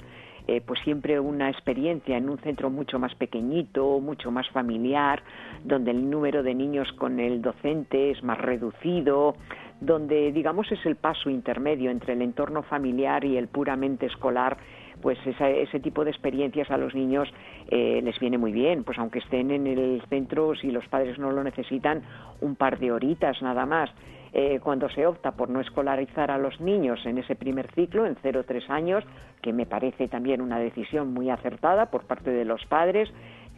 [0.46, 5.22] eh, pues siempre una experiencia en un centro mucho más pequeñito, mucho más familiar,
[5.62, 9.34] donde el número de niños con el docente es más reducido,
[9.80, 14.58] donde digamos es el paso intermedio entre el entorno familiar y el puramente escolar
[15.00, 17.28] pues ese tipo de experiencias a los niños
[17.68, 21.30] eh, les viene muy bien, pues aunque estén en el centro, si los padres no
[21.30, 22.02] lo necesitan,
[22.40, 23.90] un par de horitas nada más.
[24.34, 28.14] Eh, cuando se opta por no escolarizar a los niños en ese primer ciclo, en
[28.16, 29.04] 0-3 años,
[29.40, 33.08] que me parece también una decisión muy acertada por parte de los padres,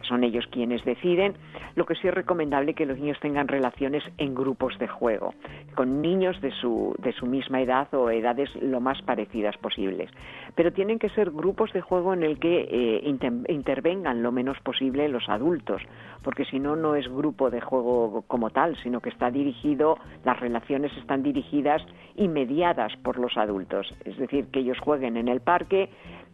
[0.03, 1.33] son ellos quienes deciden.
[1.75, 5.33] Lo que sí es recomendable que los niños tengan relaciones en grupos de juego,
[5.75, 10.09] con niños de su, de su misma edad o edades lo más parecidas posibles.
[10.55, 13.17] Pero tienen que ser grupos de juego en el que eh,
[13.49, 15.81] intervengan lo menos posible los adultos,
[16.23, 20.39] porque si no, no es grupo de juego como tal, sino que está dirigido, las
[20.39, 21.81] relaciones están dirigidas
[22.15, 23.93] y mediadas por los adultos.
[24.05, 25.89] Es decir, que ellos jueguen en el parque,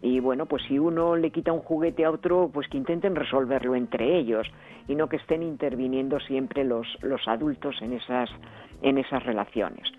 [0.08, 3.76] y bueno, pues si uno le quita un juguete a otro, pues que intenten resolverlo
[3.76, 4.47] entre ellos
[4.88, 8.30] y no que estén interviniendo siempre los, los adultos en esas,
[8.82, 9.91] en esas relaciones.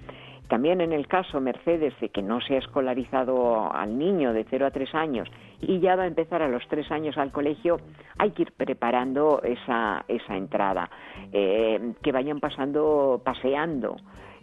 [0.48, 4.66] También en el caso, Mercedes, de que no se ha escolarizado al niño de 0
[4.66, 5.28] a 3 años
[5.60, 7.78] y ya va a empezar a los 3 años al colegio,
[8.16, 10.88] hay que ir preparando esa, esa entrada,
[11.32, 13.96] eh, que vayan pasando, paseando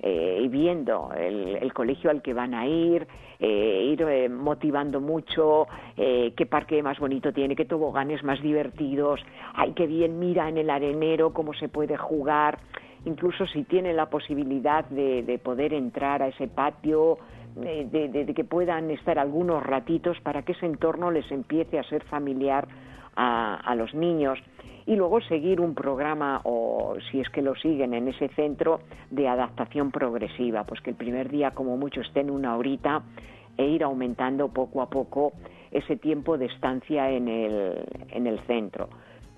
[0.07, 3.07] eh, y viendo el, colegio al que van a ir,
[3.39, 9.19] eh, ir eh, motivando mucho, qué parque más bonito tiene, qué toboganes más divertidos,
[9.55, 12.59] ay, qué bien mira en el arenero cómo se puede jugar,
[13.05, 17.17] incluso si tiene la posibilidad de, poder entrar a ese patio,
[17.55, 22.67] de, que puedan estar algunos ratitos para que ese entorno les empiece a ser familiar
[23.15, 24.37] a los niños
[24.85, 29.27] y luego seguir un programa o si es que lo siguen en ese centro de
[29.27, 33.03] adaptación progresiva, pues que el primer día como mucho estén una horita
[33.57, 35.33] e ir aumentando poco a poco
[35.71, 38.89] ese tiempo de estancia en el, en el centro.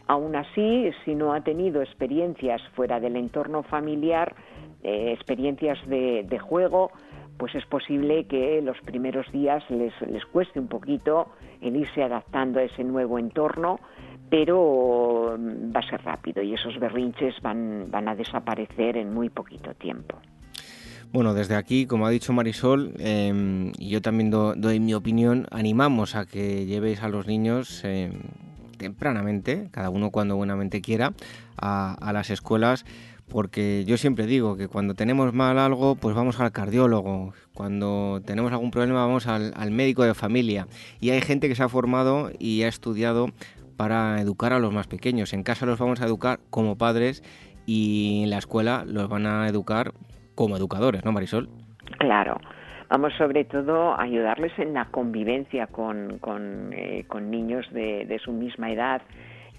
[0.07, 4.35] Aún así, si no ha tenido experiencias fuera del entorno familiar,
[4.83, 6.91] eh, experiencias de, de, juego,
[7.37, 11.27] pues es posible que los primeros días les, les cueste un poquito
[11.61, 13.79] el irse adaptando a ese nuevo entorno,
[14.29, 19.29] pero mm, va a ser rápido y esos berrinches van, van a desaparecer en muy
[19.29, 20.17] poquito tiempo.
[21.13, 26.15] Bueno, desde aquí, como ha dicho Marisol, em, y yo también doy mi opinión, animamos
[26.15, 28.11] a que llevéis a los niños em,
[28.77, 31.13] tempranamente, cada uno cuando buenamente quiera,
[31.57, 32.85] a, las escuelas,
[33.29, 38.51] porque yo siempre digo que cuando tenemos mal algo, pues vamos al cardiólogo, cuando tenemos
[38.51, 40.67] algún problema vamos al, al médico de familia,
[40.99, 43.29] y hay gente que se ha formado y ha estudiado
[43.77, 45.33] para educar a los más pequeños.
[45.33, 47.23] En casa los vamos a educar como padres
[47.65, 49.93] y en la escuela los van a educar
[50.35, 51.49] como educadores, ¿no, Marisol?
[51.99, 52.37] Claro.
[52.89, 58.71] Vamos sobre todo a ayudarles en la convivencia con, con, eh, niños de, su misma
[58.71, 59.01] edad,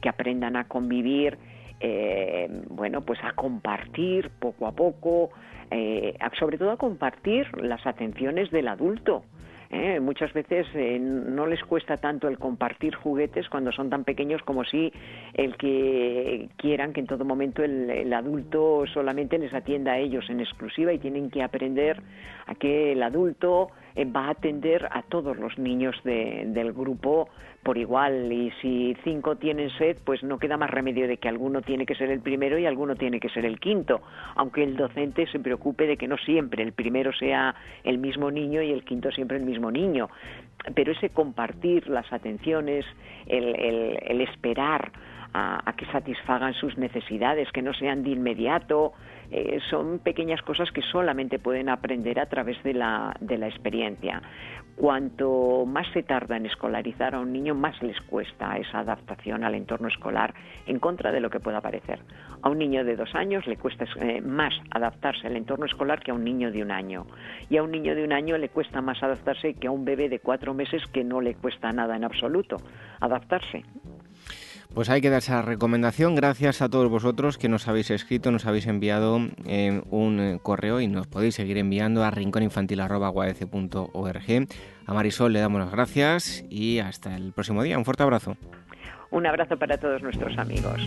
[0.00, 1.36] que aprendan a convivir,
[1.80, 5.30] eh, bueno, pues a compartir poco a poco,
[5.70, 9.24] eh, sobre todo a compartir las atenciones del adulto.
[9.70, 10.00] ¿Eh?
[10.00, 14.64] Muchas veces eh, no les cuesta tanto el compartir juguetes cuando son tan pequeños como
[14.64, 14.92] si
[15.34, 20.40] el que quieran que en todo momento el, adulto solamente les atienda a ellos en
[20.40, 22.00] exclusiva y tienen que aprender
[22.46, 27.28] a que el adulto eh, va a atender a todos los niños del grupo
[27.68, 31.60] por igual y si cinco tienen sed, pues no queda más remedio de que alguno
[31.60, 34.00] tiene que ser el primero y alguno tiene que ser el quinto,
[34.36, 37.54] aunque el docente se preocupe de que no siempre el primero sea
[37.84, 40.08] el mismo niño y el quinto siempre el mismo niño.
[40.74, 42.86] Pero ese compartir las atenciones,
[43.26, 44.90] el, esperar
[45.34, 48.94] a, que satisfagan sus necesidades, que no sean de inmediato,
[49.30, 54.22] eh, son pequeñas cosas que solamente pueden aprender a través de la, de la experiencia
[54.78, 59.56] cuanto más se tarda en escolarizar a un niño, más les cuesta esa adaptación al
[59.56, 60.34] entorno escolar,
[60.66, 61.98] en contra de lo que pueda parecer.
[62.42, 66.12] A un niño de dos años le cuesta eh, más adaptarse al entorno escolar que
[66.12, 67.06] a un niño de un año.
[67.50, 70.08] Y a un niño de un año le cuesta más adaptarse que a un bebé
[70.08, 72.58] de cuatro meses que no le cuesta nada en absoluto
[73.00, 73.64] adaptarse.
[74.74, 76.14] Pues hay que dar esa recomendación.
[76.14, 80.80] Gracias a todos vosotros que nos habéis escrito, nos habéis enviado eh, un eh, correo
[80.80, 84.46] y nos podéis seguir enviando a rincóninfantil.org.
[84.86, 87.78] A Marisol le damos las gracias y hasta el próximo día.
[87.78, 88.36] Un fuerte abrazo.
[89.10, 90.86] Un abrazo para todos nuestros amigos.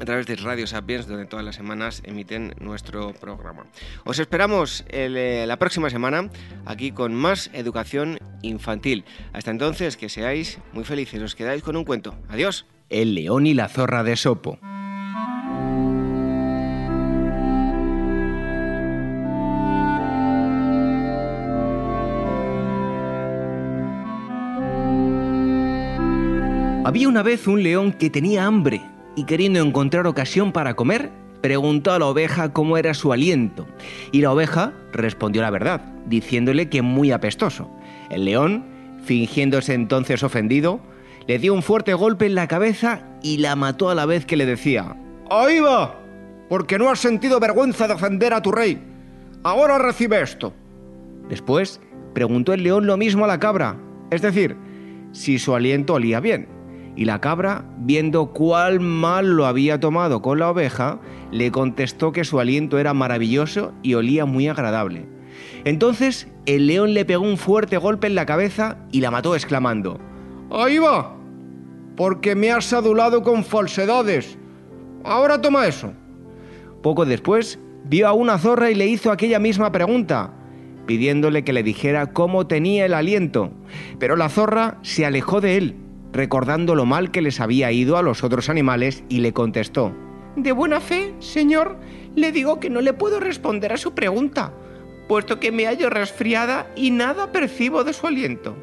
[0.00, 3.66] a través de Radio Sapiens, donde todas las semanas emiten nuestro programa.
[4.04, 6.30] Os esperamos eh, la próxima semana
[6.64, 9.04] aquí con más educación infantil.
[9.32, 11.22] Hasta entonces, que seáis muy felices.
[11.22, 12.14] Os quedáis con un cuento.
[12.28, 12.66] Adiós.
[12.88, 14.58] El león y la zorra de Sopo.
[26.84, 28.82] Había una vez un león que tenía hambre
[29.16, 31.10] y queriendo encontrar ocasión para comer,
[31.40, 33.66] preguntó a la oveja cómo era su aliento.
[34.12, 37.70] Y la oveja respondió la verdad, diciéndole que muy apestoso.
[38.10, 38.64] El león,
[39.04, 40.80] fingiéndose entonces ofendido,
[41.26, 44.36] le dio un fuerte golpe en la cabeza y la mató a la vez que
[44.36, 44.96] le decía,
[45.30, 45.98] ¡Ahí va!
[46.48, 48.78] Porque no has sentido vergüenza de ofender a tu rey.
[49.42, 50.52] Ahora recibe esto.
[51.28, 51.80] Después
[52.14, 53.76] preguntó el león lo mismo a la cabra,
[54.10, 54.56] es decir,
[55.12, 56.48] si su aliento olía bien.
[56.94, 60.98] Y la cabra, viendo cuál mal lo había tomado con la oveja,
[61.30, 65.06] le contestó que su aliento era maravilloso y olía muy agradable.
[65.64, 69.98] Entonces el león le pegó un fuerte golpe en la cabeza y la mató exclamando,
[70.50, 71.16] Ahí va,
[71.96, 74.36] porque me has adulado con falsedades.
[75.02, 75.94] Ahora toma eso.
[76.82, 80.34] Poco después, vio a una zorra y le hizo aquella misma pregunta,
[80.86, 83.50] pidiéndole que le dijera cómo tenía el aliento.
[83.98, 85.76] Pero la zorra se alejó de él
[86.12, 89.94] recordando lo mal que les había ido a los otros animales, y le contestó,
[90.36, 91.76] De buena fe, señor,
[92.14, 94.52] le digo que no le puedo responder a su pregunta,
[95.08, 98.56] puesto que me hallo resfriada y nada percibo de su aliento.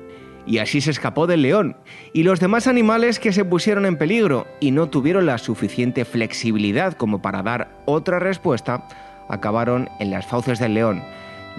[0.46, 1.78] Y así se escapó del león,
[2.14, 6.94] y los demás animales que se pusieron en peligro y no tuvieron la suficiente flexibilidad
[6.94, 8.88] como para dar otra respuesta,
[9.28, 11.04] acabaron en las fauces del león,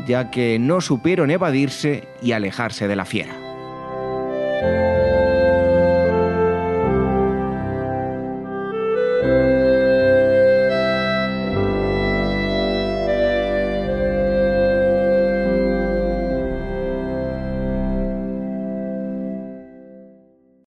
[0.06, 5.09] ya que no supieron evadirse y alejarse de la fiera.